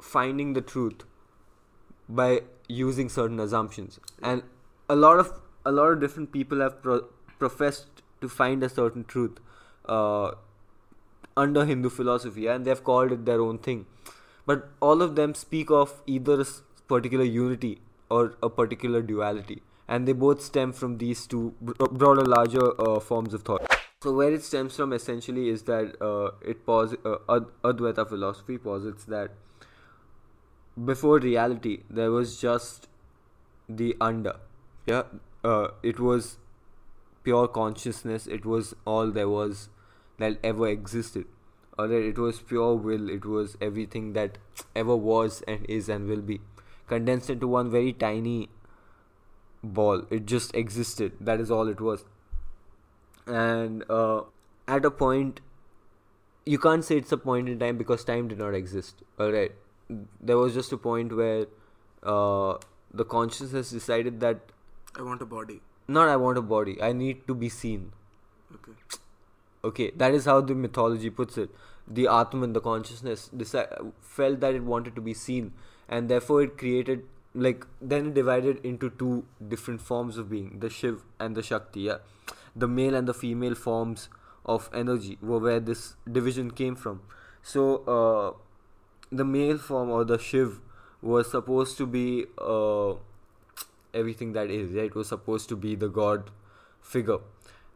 finding 0.00 0.52
the 0.54 0.60
truth 0.60 1.02
by 2.08 2.42
using 2.68 3.08
certain 3.08 3.40
assumptions. 3.40 3.98
And 4.22 4.42
a 4.88 4.96
lot 4.96 5.18
of 5.18 5.32
a 5.66 5.72
lot 5.72 5.92
of 5.92 6.00
different 6.00 6.32
people 6.32 6.60
have 6.60 6.80
pro- 6.82 7.06
professed 7.38 8.02
to 8.20 8.28
find 8.28 8.62
a 8.62 8.68
certain 8.68 9.04
truth 9.04 9.38
uh, 9.86 10.32
under 11.36 11.64
hindu 11.64 11.88
philosophy 11.88 12.46
and 12.46 12.64
they've 12.64 12.82
called 12.84 13.12
it 13.12 13.24
their 13.24 13.40
own 13.40 13.58
thing 13.58 13.86
but 14.46 14.68
all 14.80 15.02
of 15.02 15.16
them 15.16 15.34
speak 15.34 15.70
of 15.70 16.02
either 16.06 16.40
a 16.40 16.46
particular 16.88 17.24
unity 17.24 17.80
or 18.10 18.34
a 18.42 18.50
particular 18.50 19.02
duality 19.02 19.62
and 19.88 20.06
they 20.06 20.12
both 20.12 20.42
stem 20.42 20.72
from 20.72 20.98
these 20.98 21.26
two 21.26 21.54
broader 21.60 22.24
larger 22.24 22.66
uh, 22.80 22.98
forms 23.00 23.34
of 23.34 23.42
thought 23.42 23.78
so 24.02 24.12
where 24.14 24.32
it 24.32 24.42
stems 24.42 24.76
from 24.76 24.92
essentially 24.92 25.48
is 25.48 25.62
that 25.64 26.00
uh, 26.00 26.30
it 26.40 26.64
pos- 26.66 26.96
uh, 27.04 27.16
Ad- 27.28 27.50
Advaita 27.62 28.08
philosophy 28.08 28.56
posits 28.58 29.04
that 29.04 29.30
before 30.84 31.18
reality 31.18 31.82
there 31.90 32.10
was 32.10 32.40
just 32.40 32.88
the 33.68 33.96
under. 34.00 34.36
Yeah, 34.86 35.02
uh, 35.44 35.68
it 35.82 36.00
was 36.00 36.38
pure 37.22 37.48
consciousness. 37.48 38.26
It 38.26 38.44
was 38.44 38.74
all 38.84 39.10
there 39.10 39.28
was 39.28 39.68
that 40.18 40.38
ever 40.44 40.68
existed. 40.68 41.26
Alright, 41.78 42.04
it 42.04 42.18
was 42.18 42.40
pure 42.40 42.74
will. 42.74 43.08
It 43.08 43.24
was 43.24 43.56
everything 43.60 44.12
that 44.12 44.38
ever 44.76 44.96
was 44.96 45.42
and 45.48 45.64
is 45.68 45.88
and 45.88 46.08
will 46.08 46.20
be 46.22 46.40
condensed 46.86 47.30
into 47.30 47.48
one 47.48 47.70
very 47.70 47.92
tiny 47.92 48.48
ball. 49.62 50.02
It 50.10 50.26
just 50.26 50.54
existed. 50.54 51.12
That 51.20 51.40
is 51.40 51.50
all 51.50 51.68
it 51.68 51.80
was 51.80 52.04
and 53.26 53.84
uh, 53.90 54.22
at 54.66 54.84
a 54.84 54.90
point 54.90 55.40
you 56.44 56.58
can't 56.58 56.84
say 56.84 56.96
it's 56.96 57.12
a 57.12 57.16
point 57.16 57.48
in 57.48 57.58
time 57.58 57.76
because 57.76 58.04
time 58.04 58.28
did 58.28 58.38
not 58.38 58.54
exist 58.54 59.02
all 59.18 59.30
right 59.30 59.52
there 60.20 60.38
was 60.38 60.54
just 60.54 60.72
a 60.72 60.76
point 60.76 61.14
where 61.14 61.46
uh, 62.02 62.54
the 62.92 63.04
consciousness 63.04 63.70
decided 63.70 64.20
that 64.20 64.40
i 64.96 65.02
want 65.02 65.22
a 65.22 65.26
body 65.26 65.60
not 65.88 66.08
i 66.08 66.16
want 66.16 66.38
a 66.38 66.42
body 66.42 66.80
i 66.82 66.92
need 66.92 67.26
to 67.26 67.34
be 67.34 67.48
seen. 67.48 67.92
Okay. 68.54 68.72
Okay 69.64 69.90
that 69.96 70.14
is 70.14 70.24
how 70.24 70.40
the 70.40 70.54
mythology 70.54 71.10
puts 71.10 71.38
it. 71.38 71.50
The 71.86 72.06
atman 72.06 72.52
the 72.52 72.60
consciousness 72.60 73.30
deci- 73.36 73.92
felt 74.00 74.40
that 74.40 74.54
it 74.54 74.62
wanted 74.62 74.94
to 74.94 75.00
be 75.00 75.14
seen 75.14 75.52
and 75.88 76.08
therefore 76.08 76.42
it 76.42 76.56
created 76.58 77.04
like 77.34 77.66
then 77.80 78.06
it 78.06 78.14
divided 78.14 78.64
into 78.64 78.90
two 78.90 79.24
different 79.48 79.80
forms 79.80 80.16
of 80.18 80.30
being 80.30 80.58
the 80.60 80.70
shiv 80.70 81.02
and 81.18 81.36
the 81.36 81.42
shakti 81.42 81.82
yeah. 81.82 81.98
The 82.56 82.66
male 82.66 82.94
and 82.94 83.06
the 83.06 83.14
female 83.14 83.54
forms 83.54 84.08
of 84.44 84.68
energy 84.74 85.18
were 85.22 85.38
where 85.38 85.60
this 85.60 85.94
division 86.10 86.50
came 86.50 86.74
from. 86.74 87.02
So 87.42 87.84
uh, 87.96 88.32
the 89.12 89.24
male 89.24 89.58
form 89.58 89.90
or 89.90 90.04
the 90.04 90.18
shiv 90.18 90.60
was 91.02 91.30
supposed 91.30 91.76
to 91.78 91.86
be 91.86 92.26
uh, 92.38 92.94
everything 93.94 94.32
that 94.32 94.50
is 94.50 94.72
yeah? 94.72 94.82
it 94.82 94.94
was 94.94 95.08
supposed 95.08 95.48
to 95.48 95.56
be 95.56 95.74
the 95.74 95.88
god 95.88 96.30
figure 96.80 97.18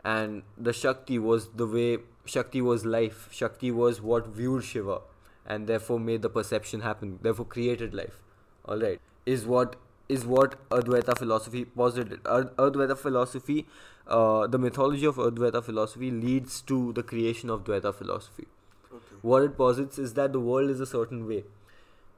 and 0.05 0.43
the 0.57 0.73
shakti 0.73 1.19
was 1.19 1.49
the 1.63 1.67
way 1.67 1.99
shakti 2.25 2.61
was 2.61 2.85
life 2.85 3.29
shakti 3.33 3.71
was 3.71 4.01
what 4.01 4.27
viewed 4.27 4.65
shiva 4.65 5.01
and 5.47 5.67
therefore 5.67 5.99
made 6.01 6.23
the 6.23 6.31
perception 6.31 6.81
happen 6.81 7.19
therefore 7.23 7.45
created 7.45 7.95
life 7.95 8.21
all 8.65 8.79
right 8.79 9.01
is 9.27 9.47
what 9.47 9.77
is 10.09 10.25
what 10.27 10.57
Advaita 10.69 11.17
philosophy 11.17 11.65
posited. 11.65 12.21
Ad- 12.27 12.55
Advaita 12.57 12.97
philosophy, 12.97 13.67
uh, 14.07 14.47
the 14.47 14.59
mythology 14.59 15.07
of 15.07 15.17
Advaita 15.17 15.63
philosophy 15.65 16.11
leads 16.11 16.61
to 16.63 16.93
the 16.93 17.03
creation 17.03 17.51
of 17.51 17.65
Dvaita 17.65 17.95
philosophy. 17.95 18.47
Okay. 18.93 19.17
What 19.23 19.43
it 19.43 19.57
posits 19.57 19.99
is 19.99 20.15
that 20.15 20.33
the 20.33 20.41
world 20.41 20.71
is 20.71 20.81
a 20.81 20.87
certain 20.87 21.27
way, 21.27 21.45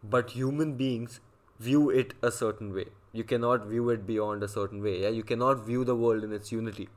but 0.03 0.31
human 0.31 0.75
beings 0.75 1.21
view 1.61 1.89
it 1.91 2.15
a 2.23 2.31
certain 2.31 2.75
way. 2.75 2.87
You 3.17 3.25
cannot 3.33 3.67
view 3.73 3.91
it 3.91 4.07
beyond 4.07 4.43
a 4.43 4.49
certain 4.55 4.83
way. 4.87 4.95
Yeah, 5.03 5.13
you 5.19 5.23
cannot 5.33 5.67
view 5.67 5.85
the 5.91 5.97
world 6.05 6.25
in 6.25 6.33
its 6.39 6.53
unity. 6.53 6.89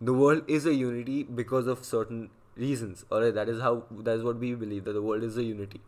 The 0.00 0.12
world 0.12 0.48
is 0.58 0.66
a 0.66 0.74
unity 0.74 1.22
because 1.40 1.68
of 1.72 1.84
certain 1.84 2.30
reasons. 2.56 3.04
Alright, 3.10 3.34
that 3.34 3.48
is 3.48 3.60
how 3.60 3.84
that 4.08 4.16
is 4.20 4.24
what 4.28 4.40
we 4.44 4.54
believe 4.62 4.84
that 4.84 4.98
the 4.98 5.02
world 5.02 5.22
is 5.22 5.36
a 5.42 5.44
unity. 5.44 5.80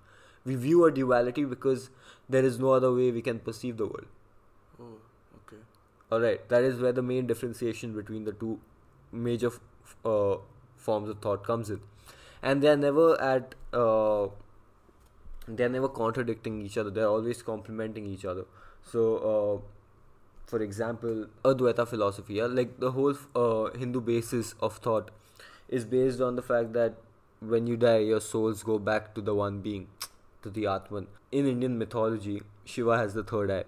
We 0.45 0.55
view 0.67 0.85
a 0.85 0.93
duality 0.99 1.45
because 1.55 1.89
there 2.29 2.45
is 2.45 2.59
no 2.59 2.71
other 2.73 2.93
way 2.93 3.11
we 3.11 3.23
can 3.23 3.41
perceive 3.49 3.77
the 3.77 3.87
world. 3.87 4.07
Oh, 4.81 4.93
okay. 5.41 5.63
Alright, 6.13 6.49
that 6.49 6.63
is 6.63 6.81
where 6.81 6.93
the 6.93 7.03
main 7.11 7.27
differentiation 7.27 7.95
between 7.95 8.25
the 8.25 8.33
two 8.33 8.61
major 9.13 9.53
f- 9.55 9.97
uh, 10.05 10.37
forms 10.77 11.09
of 11.09 11.21
thought 11.27 11.45
comes 11.45 11.71
in, 11.71 11.81
and 12.43 12.63
they 12.63 12.69
are 12.69 12.77
never 12.77 13.21
at 13.21 13.55
uh, 13.73 14.29
they 15.49 15.65
are 15.65 15.75
never 15.79 15.89
contradicting 15.89 16.61
each 16.63 16.79
other. 16.79 16.91
They 16.91 17.01
are 17.01 17.15
always 17.19 17.43
complementing 17.43 18.07
each 18.07 18.25
other. 18.25 18.45
So, 18.91 19.03
uh, 19.33 19.69
for 20.47 20.63
example, 20.63 21.27
Advaita 21.45 21.87
philosophy, 21.89 22.35
yeah, 22.35 22.47
like 22.47 22.79
the 22.79 22.93
whole 22.93 23.15
uh, 23.35 23.77
Hindu 23.77 24.01
basis 24.01 24.55
of 24.61 24.77
thought, 24.77 25.11
is 25.69 25.85
based 25.85 26.21
on 26.21 26.37
the 26.37 26.43
fact 26.43 26.73
that 26.75 26.95
when 27.41 27.67
you 27.67 27.77
die, 27.77 27.99
your 27.99 28.21
souls 28.21 28.63
go 28.63 28.79
back 28.79 29.15
to 29.15 29.21
the 29.21 29.35
one 29.35 29.61
being, 29.61 29.89
to 30.43 30.51
the 30.51 30.67
Atman. 30.67 31.07
In 31.33 31.47
Indian 31.47 31.79
mythology, 31.79 32.43
Shiva 32.65 32.97
has 32.99 33.15
the 33.15 33.25
third 33.25 33.51
eye. 33.51 33.65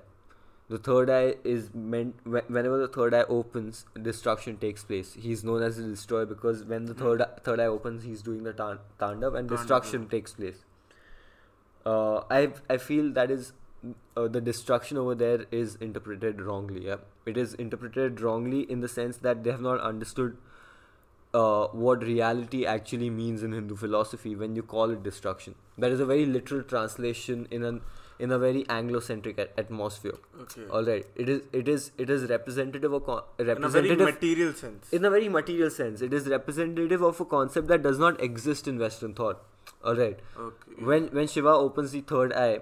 The 0.69 0.79
third 0.79 1.11
eye 1.11 1.37
is 1.45 1.73
meant 1.75 2.17
whenever 2.25 2.77
the 2.77 2.89
third 2.89 3.15
eye 3.15 3.23
opens, 3.29 3.87
destruction 4.03 4.57
takes 4.57 4.83
place. 4.83 5.15
He's 5.15 5.45
known 5.45 5.63
as 5.63 5.77
the 5.77 5.85
destroyer 5.85 6.27
because 6.27 6.65
when 6.65 6.87
the 6.87 6.95
third 6.95 7.25
third 7.45 7.61
eye 7.61 7.67
opens, 7.67 8.03
he's 8.03 8.21
doing 8.21 8.43
the 8.43 8.53
tan- 8.53 8.81
tandav 8.99 9.39
and 9.39 9.49
destruction 9.49 10.09
takes 10.09 10.33
place. 10.33 10.65
Uh, 11.85 12.25
I 12.29 12.53
I 12.69 12.79
feel 12.79 13.13
that 13.13 13.31
is 13.31 13.53
uh, 14.17 14.29
the 14.29 14.41
destruction 14.41 14.97
over 14.97 15.15
there 15.15 15.47
is 15.51 15.77
interpreted 15.77 16.41
wrongly. 16.41 16.87
Yeah, 16.87 16.97
it 17.27 17.37
is 17.37 17.55
interpreted 17.55 18.21
wrongly 18.21 18.61
in 18.77 18.81
the 18.81 18.89
sense 18.89 19.19
that 19.19 19.45
they 19.45 19.51
have 19.51 19.61
not 19.61 19.81
understood 19.81 20.37
uh, 21.35 21.67
what 21.69 22.03
reality 22.03 22.65
actually 22.65 23.11
means 23.11 23.43
in 23.43 23.53
Hindu 23.53 23.77
philosophy 23.77 24.35
when 24.35 24.57
you 24.57 24.63
call 24.63 24.91
it 24.91 25.03
destruction. 25.03 25.55
That 25.79 25.93
is 25.93 26.01
a 26.01 26.07
very 26.07 26.27
literal 26.27 26.63
translation 26.63 27.47
in 27.51 27.63
an 27.63 27.81
in 28.19 28.33
a 28.33 28.39
very 28.39 28.65
Anglo-centric 28.75 29.39
at- 29.39 29.51
atmosphere. 29.59 30.15
Okay. 30.43 30.63
All 30.71 30.83
right, 30.85 31.05
it 31.17 31.29
is 31.29 31.43
it 31.53 31.69
is 31.69 31.91
it 31.99 32.09
is 32.09 32.23
representative 32.31 32.93
of 32.93 33.05
con- 33.05 33.23
In 33.39 33.51
a 33.65 33.69
very 33.69 33.95
material 33.97 34.55
sense. 34.55 34.91
in 34.91 35.05
a 35.05 35.11
very 35.11 35.29
material 35.29 35.69
sense. 35.71 36.01
It 36.01 36.15
is 36.15 36.27
representative 36.27 37.03
of 37.03 37.21
a 37.21 37.27
concept 37.27 37.69
that 37.69 37.83
does 37.83 37.99
not 37.99 38.23
exist 38.23 38.67
in 38.67 38.79
Western 38.79 39.13
thought. 39.15 39.43
All 39.85 39.97
right, 39.97 40.19
okay. 40.39 40.85
when 40.93 41.09
when 41.19 41.27
Shiva 41.27 41.51
opens 41.67 41.93
the 41.93 42.01
third 42.01 42.33
eye, 42.33 42.61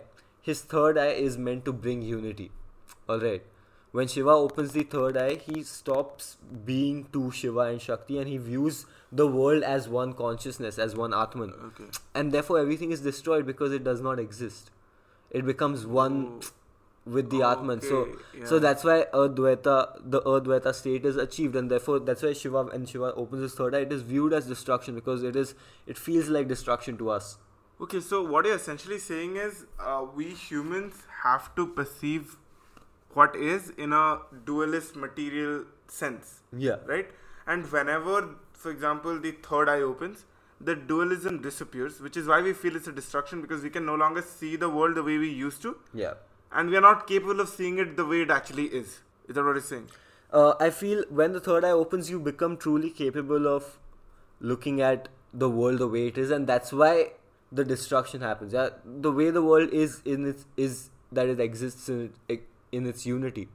his 0.51 0.61
third 0.75 0.99
eye 0.99 1.15
is 1.27 1.37
meant 1.49 1.65
to 1.67 1.73
bring 1.73 2.03
unity. 2.03 2.51
All 3.09 3.21
right. 3.21 3.43
When 3.93 4.09
Shiva 4.09 4.31
opens 4.31 4.73
the 4.73 4.83
third 4.83 5.17
eye, 5.17 5.35
he 5.37 5.63
stops 5.63 6.37
being 6.71 7.07
two 7.13 7.31
Shiva 7.31 7.61
and 7.75 7.81
Shakti, 7.81 8.19
and 8.19 8.29
he 8.29 8.39
views 8.39 8.87
the 9.13 9.27
world 9.29 9.63
as 9.63 9.89
one 9.89 10.13
consciousness, 10.15 10.79
as 10.87 10.97
one 10.97 11.15
Atman, 11.15 11.53
Okay. 11.69 11.85
and 12.15 12.33
therefore 12.33 12.59
everything 12.59 12.91
is 12.91 13.01
destroyed 13.01 13.47
because 13.47 13.73
it 13.73 13.85
does 13.85 14.01
not 14.01 14.19
exist. 14.19 14.73
It 15.31 15.47
becomes 15.47 15.87
one 15.87 16.19
Oh, 16.41 16.41
with 17.19 17.31
the 17.31 17.43
Atman. 17.43 17.83
So 17.83 17.97
okay, 17.99 18.45
so 18.45 18.55
yeah. 18.57 18.61
that's 18.67 18.83
why 18.83 19.07
Advaita, 19.13 20.01
the 20.17 20.21
Advaita 20.23 20.75
state 20.75 21.07
is 21.07 21.17
achieved, 21.17 21.55
and 21.55 21.71
therefore 21.71 22.01
that's 22.01 22.23
why 22.25 22.33
Shiva 22.33 22.67
and 22.79 22.89
Shiva 22.89 23.15
opens 23.15 23.43
his 23.43 23.55
third 23.55 23.77
eye. 23.77 23.81
It 23.89 23.93
is 23.93 24.03
viewed 24.03 24.33
as 24.33 24.47
destruction 24.47 24.97
because 24.97 25.23
it 25.23 25.37
is 25.37 25.55
it 25.87 25.97
feels 25.97 26.29
like 26.29 26.49
destruction 26.49 26.97
to 26.99 27.11
us. 27.11 27.39
Okay, 27.81 28.01
so 28.01 28.23
what 28.23 28.45
you're 28.47 28.55
essentially 28.57 28.99
saying 28.99 29.37
is 29.37 29.67
uh, 29.81 30.05
we 30.15 30.27
humans 30.27 30.95
have 31.23 31.55
to 31.57 31.67
perceive 31.67 32.37
what 33.15 33.35
is 33.37 33.71
in 33.71 33.93
a 33.93 34.19
dualist 34.45 34.97
material 34.97 35.65
sense, 35.89 36.41
Yeah. 36.57 36.77
right? 36.87 37.09
And 37.47 37.71
whenever, 37.71 38.29
for 38.53 38.71
example, 38.71 39.19
the 39.19 39.33
third 39.33 39.69
eye 39.69 39.81
opens, 39.83 40.25
the 40.61 40.75
dualism 40.75 41.43
disappears, 41.43 42.01
which 42.01 42.17
is 42.17 42.27
why 42.27 42.41
we 42.41 42.53
feel 42.53 42.77
it's 42.77 42.87
a 42.87 42.93
destruction 42.93 43.41
because 43.43 43.63
we 43.63 43.71
can 43.71 43.85
no 43.85 43.95
longer 43.97 44.23
see 44.23 44.57
the 44.57 44.69
world 44.69 44.95
the 44.95 45.03
way 45.03 45.19
we 45.19 45.29
used 45.29 45.61
to, 45.63 45.77
Yeah. 45.93 46.15
and 46.53 46.71
we 46.71 46.77
are 46.77 46.81
not 46.81 47.07
capable 47.07 47.41
of 47.41 47.49
seeing 47.49 47.79
it 47.79 47.97
the 47.97 48.07
way 48.07 48.23
it 48.23 48.31
actually 48.31 48.67
is. 48.67 49.01
Is 49.29 49.35
that 49.35 49.45
what 49.45 49.53
you're 49.53 49.61
saying? 49.61 49.89
Uh, 50.33 50.55
I 50.61 50.71
feel 50.71 51.05
when 51.11 51.33
the 51.33 51.41
third 51.41 51.65
eye 51.65 51.71
opens, 51.71 52.09
you 52.11 52.19
become 52.21 52.57
truly 52.57 52.91
capable 52.91 53.47
of 53.49 53.79
looking 54.41 54.81
at 54.81 55.09
the 55.33 55.51
world 55.51 55.79
the 55.79 55.89
way 55.89 56.07
it 56.07 56.17
is, 56.19 56.31
and 56.31 56.47
that's 56.47 56.73
why 56.73 57.13
the 57.55 57.65
destruction 57.65 58.21
happens. 58.21 58.53
Yeah, 58.53 58.71
the 58.85 59.13
way 59.13 59.31
the 59.31 59.43
world 59.43 59.73
is 59.73 60.01
in 60.05 60.27
its 60.27 60.47
is 60.57 60.91
that 61.13 61.29
it 61.29 61.41
exists 61.41 61.89
in 61.89 62.13
in 62.73 62.87
its 62.87 63.07
unity, 63.07 63.49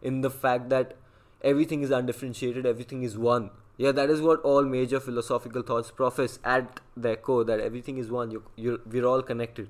in 0.00 0.20
the 0.20 0.30
fact 0.30 0.68
that 0.70 0.94
everything 1.42 1.82
is 1.82 1.90
undifferentiated, 1.90 2.66
everything 2.74 3.02
is 3.02 3.18
one. 3.18 3.50
Yeah, 3.76 3.92
that 3.92 4.10
is 4.10 4.20
what 4.20 4.42
all 4.42 4.64
major 4.72 5.00
philosophical 5.00 5.62
thoughts 5.62 5.90
profess 5.90 6.38
at 6.44 6.80
their 6.96 7.16
core. 7.16 7.44
That 7.44 7.60
everything 7.60 7.98
is 7.98 8.10
one. 8.10 8.30
You, 8.30 8.44
you, 8.54 8.80
we're 8.86 9.06
all 9.06 9.22
connected, 9.22 9.68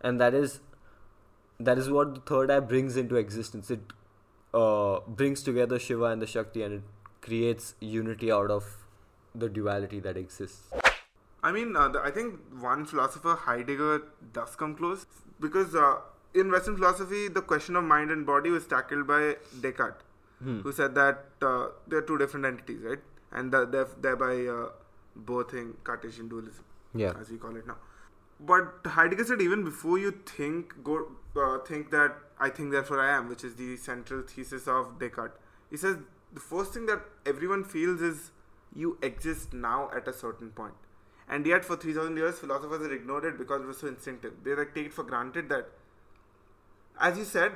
and 0.00 0.20
that 0.20 0.34
is 0.34 0.60
that 1.60 1.78
is 1.78 1.90
what 1.90 2.14
the 2.14 2.20
third 2.32 2.50
eye 2.50 2.60
brings 2.60 2.96
into 2.96 3.16
existence. 3.16 3.70
It 3.70 3.92
uh, 4.54 5.00
brings 5.06 5.42
together 5.42 5.78
Shiva 5.78 6.04
and 6.04 6.20
the 6.20 6.26
Shakti 6.26 6.62
and 6.62 6.74
it 6.74 6.82
creates 7.20 7.74
unity 7.80 8.32
out 8.32 8.50
of 8.50 8.64
the 9.34 9.48
duality 9.48 10.00
that 10.00 10.16
exists. 10.16 10.85
I 11.48 11.52
mean, 11.56 11.76
uh, 11.80 11.88
the, 11.94 12.00
I 12.08 12.10
think 12.10 12.40
one 12.66 12.84
philosopher, 12.92 13.34
Heidegger, 13.46 14.02
does 14.38 14.56
come 14.62 14.74
close 14.80 15.06
because 15.40 15.74
uh, 15.74 15.96
in 16.42 16.50
Western 16.50 16.76
philosophy, 16.76 17.28
the 17.28 17.42
question 17.52 17.76
of 17.80 17.84
mind 17.90 18.10
and 18.14 18.26
body 18.30 18.50
was 18.58 18.66
tackled 18.76 19.06
by 19.14 19.36
Descartes, 19.66 20.02
Hmm. 20.46 20.56
who 20.64 20.72
said 20.78 20.94
that 20.96 21.20
uh, 21.50 21.68
they're 21.92 22.02
two 22.08 22.16
different 22.22 22.44
entities, 22.48 22.80
right? 22.88 23.04
And 23.32 23.52
the, 23.52 23.88
thereby 24.06 24.32
uh, 24.54 24.70
birthing 25.30 25.68
Cartesian 25.90 26.28
dualism, 26.32 26.64
Yeah. 27.02 27.14
as 27.20 27.30
we 27.30 27.38
call 27.44 27.56
it 27.60 27.66
now. 27.66 27.76
But 28.50 28.90
Heidegger 28.96 29.24
said 29.30 29.40
even 29.44 29.64
before 29.68 29.98
you 29.98 30.10
think, 30.32 30.74
go 30.88 30.96
uh, 31.44 31.58
think 31.70 31.90
that 31.92 32.18
I 32.38 32.50
think 32.58 32.70
therefore 32.72 33.00
I 33.04 33.10
am, 33.16 33.30
which 33.30 33.44
is 33.50 33.54
the 33.62 33.76
central 33.84 34.22
thesis 34.32 34.68
of 34.68 34.90
Descartes. 35.04 35.38
He 35.70 35.78
says 35.84 35.96
the 36.40 36.40
first 36.48 36.74
thing 36.74 36.84
that 36.92 37.00
everyone 37.34 37.64
feels 37.76 38.02
is 38.10 38.30
you 38.74 38.98
exist 39.10 39.54
now 39.54 39.78
at 40.00 40.06
a 40.06 40.12
certain 40.12 40.50
point. 40.50 40.74
And 41.28 41.44
yet, 41.44 41.64
for 41.64 41.76
3000 41.76 42.16
years, 42.16 42.38
philosophers 42.38 42.82
have 42.82 42.92
ignored 42.92 43.24
it 43.24 43.36
because 43.38 43.62
it 43.62 43.66
was 43.66 43.78
so 43.78 43.88
instinctive. 43.88 44.32
They 44.44 44.54
like 44.54 44.74
take 44.74 44.86
it 44.86 44.92
for 44.92 45.02
granted 45.02 45.48
that, 45.48 45.68
as 47.00 47.18
you 47.18 47.24
said, 47.24 47.52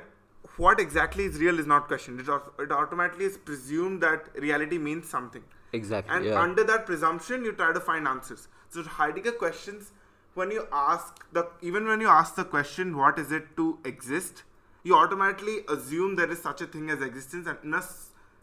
what 0.57 0.79
exactly 0.79 1.23
is 1.23 1.39
real 1.39 1.59
is 1.59 1.65
not 1.65 1.87
questioned. 1.87 2.19
It, 2.19 2.27
it 2.59 2.71
automatically 2.71 3.25
is 3.25 3.37
presumed 3.37 4.01
that 4.03 4.27
reality 4.35 4.77
means 4.77 5.07
something. 5.07 5.43
Exactly. 5.73 6.15
And 6.15 6.25
yeah. 6.25 6.41
under 6.41 6.63
that 6.65 6.85
presumption, 6.85 7.45
you 7.45 7.53
try 7.53 7.71
to 7.71 7.79
find 7.79 8.07
answers. 8.07 8.47
So 8.69 8.83
Heidegger 8.83 9.31
questions 9.31 9.91
when 10.33 10.51
you 10.51 10.67
ask 10.71 11.25
the 11.33 11.47
even 11.61 11.85
when 11.87 12.01
you 12.01 12.07
ask 12.07 12.35
the 12.35 12.45
question, 12.45 12.95
"What 12.97 13.19
is 13.19 13.31
it 13.31 13.55
to 13.57 13.79
exist?" 13.83 14.43
You 14.83 14.95
automatically 14.95 15.59
assume 15.69 16.15
there 16.15 16.31
is 16.31 16.41
such 16.41 16.61
a 16.61 16.65
thing 16.65 16.89
as 16.89 17.01
existence, 17.01 17.47
and 17.47 17.57
in 17.63 17.73
a 17.73 17.83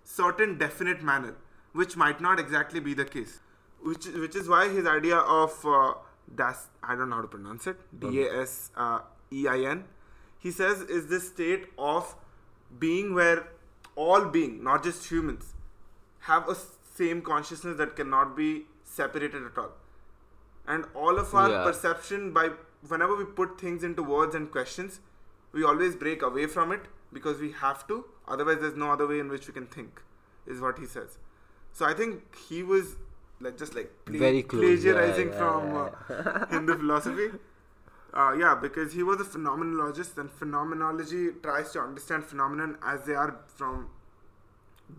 certain 0.05 0.57
definite 0.59 1.03
manner, 1.03 1.35
which 1.73 1.97
might 1.97 2.21
not 2.21 2.39
exactly 2.39 2.81
be 2.81 2.95
the 2.95 3.05
case. 3.05 3.41
Which 3.83 4.07
which 4.07 4.37
is 4.37 4.49
why 4.49 4.69
his 4.69 4.87
idea 4.87 5.17
of 5.17 5.65
uh, 5.65 5.95
das 6.35 6.69
I 6.83 6.95
don't 6.95 7.09
know 7.11 7.17
how 7.17 7.23
to 7.23 7.29
pronounce 7.29 7.67
it 7.67 7.79
D 8.01 8.23
A 8.23 8.41
S 8.43 8.71
uh, 8.77 9.01
E 9.33 9.47
I 9.49 9.61
N. 9.61 9.85
He 10.39 10.51
says 10.51 10.81
is 10.83 11.09
this 11.09 11.29
state 11.29 11.67
of 11.79 12.15
being 12.79 13.15
where 13.15 13.49
all 13.97 14.25
being, 14.27 14.63
not 14.63 14.85
just 14.85 15.11
humans, 15.11 15.55
have 16.21 16.49
a 16.49 16.57
same 16.95 17.23
consciousness 17.23 17.77
that 17.79 17.97
cannot 17.97 18.37
be 18.37 18.67
separated 18.85 19.45
at 19.45 19.59
all. 19.59 19.73
And 20.67 20.85
all 20.95 21.19
of 21.19 21.35
our 21.35 21.49
Yeah. 21.51 21.65
perception 21.65 22.33
by 22.33 22.51
whenever 22.89 23.17
we 23.17 23.25
put 23.25 23.59
things 23.61 23.83
into 23.83 24.03
words 24.03 24.35
and 24.35 24.51
questions, 24.51 25.01
we 25.53 25.65
always 25.65 25.97
break 25.97 26.23
away 26.23 26.47
from 26.47 26.73
it 26.73 26.87
because 27.13 27.41
we 27.41 27.53
have 27.53 27.87
to. 27.89 28.05
Otherwise, 28.27 28.61
there's 28.61 28.77
no 28.77 28.91
other 28.93 29.07
way 29.07 29.19
in 29.19 29.29
which 29.29 29.49
we 29.49 29.55
can 29.55 29.67
think, 29.67 30.03
is 30.47 30.61
what 30.61 30.79
he 30.79 30.87
says. 30.87 31.19
So 31.73 31.87
I 31.87 31.95
think 31.95 32.37
he 32.49 32.63
was 32.63 32.97
like 33.41 33.57
just 33.57 33.75
like 33.75 33.91
pla- 34.05 34.19
Very 34.19 34.43
close, 34.43 34.63
plagiarizing 34.65 35.29
yeah, 35.29 35.39
from 35.39 35.75
yeah, 35.75 36.17
Uh, 36.17 36.47
Hindu 36.51 36.77
philosophy. 36.79 37.29
Uh, 38.13 38.33
yeah, 38.39 38.55
because 38.55 38.93
he 38.93 39.03
was 39.03 39.21
a 39.21 39.25
phenomenologist, 39.25 40.17
and 40.19 40.31
phenomenology 40.31 41.31
tries 41.43 41.73
to 41.73 41.81
understand 41.81 42.25
phenomenon 42.25 42.77
as 42.83 43.05
they 43.05 43.15
are 43.15 43.41
from 43.47 43.89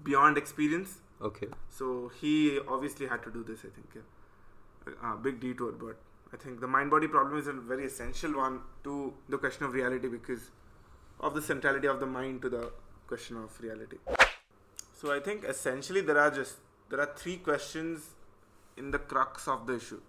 beyond 0.03 0.37
experience. 0.37 0.99
Okay. 1.21 1.47
So 1.69 2.11
he 2.21 2.59
obviously 2.67 3.07
had 3.07 3.23
to 3.23 3.31
do 3.31 3.43
this. 3.43 3.59
I 3.59 3.69
think, 3.69 3.89
yeah. 3.95 4.93
uh, 5.03 5.15
big 5.15 5.39
detour, 5.39 5.71
but 5.71 5.97
I 6.33 6.37
think 6.37 6.61
the 6.61 6.67
mind-body 6.67 7.07
problem 7.07 7.39
is 7.39 7.47
a 7.47 7.53
very 7.53 7.85
essential 7.85 8.37
one 8.37 8.61
to 8.83 9.13
the 9.27 9.37
question 9.37 9.65
of 9.65 9.73
reality 9.73 10.07
because 10.07 10.51
of 11.19 11.33
the 11.33 11.41
centrality 11.41 11.87
of 11.87 11.99
the 11.99 12.05
mind 12.05 12.41
to 12.43 12.49
the 12.49 12.71
question 13.07 13.37
of 13.37 13.59
reality. 13.59 13.97
So 14.93 15.11
I 15.11 15.19
think 15.19 15.43
essentially 15.43 16.01
there 16.01 16.17
are 16.17 16.29
just 16.29 16.57
there 16.89 16.99
are 16.99 17.09
three 17.15 17.37
questions 17.37 18.09
in 18.77 18.91
the 18.91 18.99
crux 18.99 19.47
of 19.47 19.65
the 19.67 19.75
issue. 19.75 20.01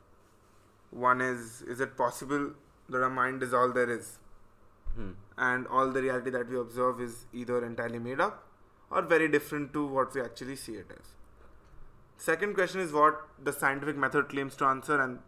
One 0.91 1.21
is 1.21 1.63
is 1.63 1.81
it 1.81 1.97
possible 1.97 2.51
that 2.89 3.03
our 3.03 3.11
mind 3.11 3.43
is 3.43 3.55
all 3.55 3.73
there 3.73 3.91
is? 3.91 4.19
Hmm. 4.95 5.11
and 5.39 5.69
all 5.69 5.91
the 5.93 6.01
reality 6.03 6.31
that 6.31 6.49
we 6.53 6.57
observe 6.59 7.01
is 7.01 7.25
either 7.33 7.65
entirely 7.65 8.01
made 8.01 8.21
up 8.21 8.39
or 8.91 9.03
very 9.03 9.29
different 9.29 9.73
to 9.75 9.87
what 9.87 10.13
we 10.17 10.21
actually 10.21 10.57
see 10.57 10.73
it 10.73 10.91
as. 10.91 11.13
Second 12.17 12.55
question 12.55 12.81
is 12.81 12.93
what 12.93 13.21
the 13.41 13.53
scientific 13.53 13.97
method 13.97 14.29
claims 14.29 14.57
to 14.57 14.65
answer, 14.65 15.01
and 15.01 15.21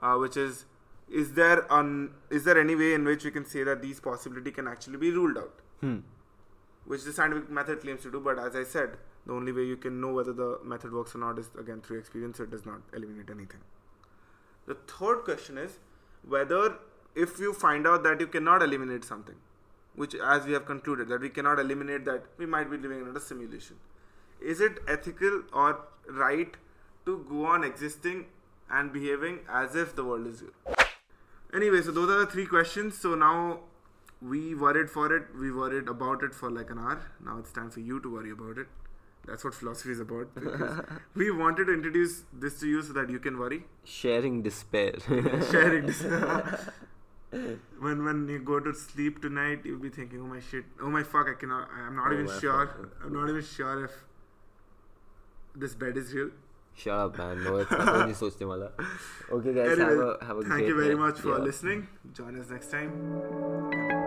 uh, 0.00 0.16
which 0.16 0.36
is 0.36 0.64
is 1.08 1.32
there 1.34 1.72
un, 1.72 2.10
is 2.30 2.42
there 2.42 2.58
any 2.58 2.74
way 2.74 2.92
in 2.94 3.04
which 3.04 3.24
we 3.24 3.30
can 3.30 3.44
say 3.44 3.62
that 3.62 3.82
these 3.82 4.00
possibility 4.00 4.50
can 4.50 4.66
actually 4.66 4.96
be 4.96 5.12
ruled 5.12 5.38
out, 5.38 5.62
Hmm. 5.80 5.98
which 6.84 7.04
the 7.04 7.12
scientific 7.12 7.50
method 7.50 7.80
claims 7.82 8.02
to 8.02 8.10
do. 8.10 8.18
But 8.18 8.38
as 8.40 8.56
I 8.56 8.64
said, 8.64 8.98
the 9.26 9.32
only 9.32 9.52
way 9.52 9.64
you 9.64 9.76
can 9.76 10.00
know 10.00 10.12
whether 10.12 10.32
the 10.32 10.58
method 10.64 10.92
works 10.92 11.14
or 11.14 11.18
not 11.18 11.38
is 11.38 11.50
again 11.58 11.80
through 11.80 11.98
experience. 11.98 12.40
It 12.40 12.50
does 12.50 12.66
not 12.66 12.80
eliminate 12.92 13.30
anything. 13.30 13.60
The 14.66 14.74
third 14.74 15.24
question 15.24 15.58
is 15.58 15.78
whether 16.26 16.76
if 17.14 17.38
you 17.38 17.52
find 17.52 17.86
out 17.86 18.02
that 18.04 18.20
you 18.20 18.26
cannot 18.26 18.62
eliminate 18.62 19.04
something, 19.04 19.36
which 19.94 20.14
as 20.14 20.46
we 20.46 20.52
have 20.52 20.66
concluded 20.66 21.08
that 21.08 21.20
we 21.20 21.28
cannot 21.28 21.58
eliminate 21.58 22.04
that 22.04 22.24
we 22.38 22.46
might 22.46 22.70
be 22.70 22.76
living 22.76 23.00
in 23.00 23.16
a 23.16 23.20
simulation, 23.20 23.76
is 24.40 24.60
it 24.60 24.78
ethical 24.88 25.42
or 25.52 25.80
right 26.08 26.56
to 27.06 27.24
go 27.28 27.46
on 27.46 27.64
existing 27.64 28.26
and 28.70 28.92
behaving 28.92 29.40
as 29.48 29.76
if 29.76 29.94
the 29.94 30.04
world 30.04 30.26
is 30.26 30.42
real? 30.42 30.76
Anyway, 31.54 31.82
so 31.82 31.90
those 31.90 32.08
are 32.10 32.20
the 32.20 32.26
three 32.26 32.46
questions. 32.46 32.98
So 32.98 33.14
now 33.14 33.60
we 34.20 34.54
worried 34.54 34.88
for 34.88 35.14
it, 35.14 35.24
we 35.38 35.52
worried 35.52 35.88
about 35.88 36.22
it 36.22 36.34
for 36.34 36.50
like 36.50 36.70
an 36.70 36.78
hour. 36.78 37.02
Now 37.24 37.38
it's 37.38 37.52
time 37.52 37.70
for 37.70 37.80
you 37.80 38.00
to 38.00 38.12
worry 38.12 38.30
about 38.30 38.58
it. 38.58 38.68
That's 39.29 39.43
what 39.43 39.53
philosophy 39.53 39.91
is 39.91 39.99
about. 39.99 40.33
because 40.35 40.85
we 41.21 41.29
wanted 41.31 41.65
to 41.65 41.73
introduce 41.73 42.23
this 42.45 42.59
to 42.61 42.67
you 42.67 42.81
so 42.81 42.93
that 42.93 43.09
you 43.09 43.19
can 43.19 43.37
worry. 43.37 43.65
Sharing 43.83 44.41
despair. 44.43 44.93
Sharing 45.51 45.85
this. 45.87 46.01
when 47.85 48.03
when 48.05 48.21
you 48.29 48.39
go 48.39 48.59
to 48.67 48.73
sleep 48.73 49.21
tonight, 49.21 49.65
you'll 49.65 49.83
be 49.85 49.89
thinking, 49.89 50.21
"Oh 50.21 50.31
my 50.33 50.39
shit! 50.51 50.65
Oh 50.81 50.89
my 50.97 51.03
fuck! 51.03 51.27
I 51.33 51.33
cannot. 51.43 51.67
I'm 51.87 51.97
not 52.01 52.11
Oh 52.11 52.13
even 52.19 52.29
my 52.33 52.39
sure. 52.45 52.65
fuck. 52.67 53.03
I'm 53.03 53.13
not 53.19 53.29
even 53.35 53.43
sure 53.49 53.83
if 53.89 53.97
this 55.65 55.75
bed 55.85 55.97
is 56.05 56.13
real." 56.19 56.31
Shut 56.85 56.93
up, 57.03 57.17
man. 57.17 57.43
No, 57.43 57.57
it's 57.57 57.71
not 57.71 57.87
only 57.99 58.13
सोचने 58.23 58.45
वाला. 58.53 58.71
Okay, 59.37 59.53
guys, 59.53 59.71
Anyway, 59.77 59.93
have 59.93 60.03
a 60.07 60.25
have 60.31 60.37
a 60.37 60.43
thank 60.43 60.53
great 60.53 60.67
you 60.73 60.75
very 60.81 60.95
night. 60.95 61.05
much 61.05 61.19
for 61.27 61.35
Yeah. 61.37 61.47
listening. 61.51 61.87
Join 62.21 62.39
us 62.45 62.49
next 62.57 62.71
time. 62.77 64.00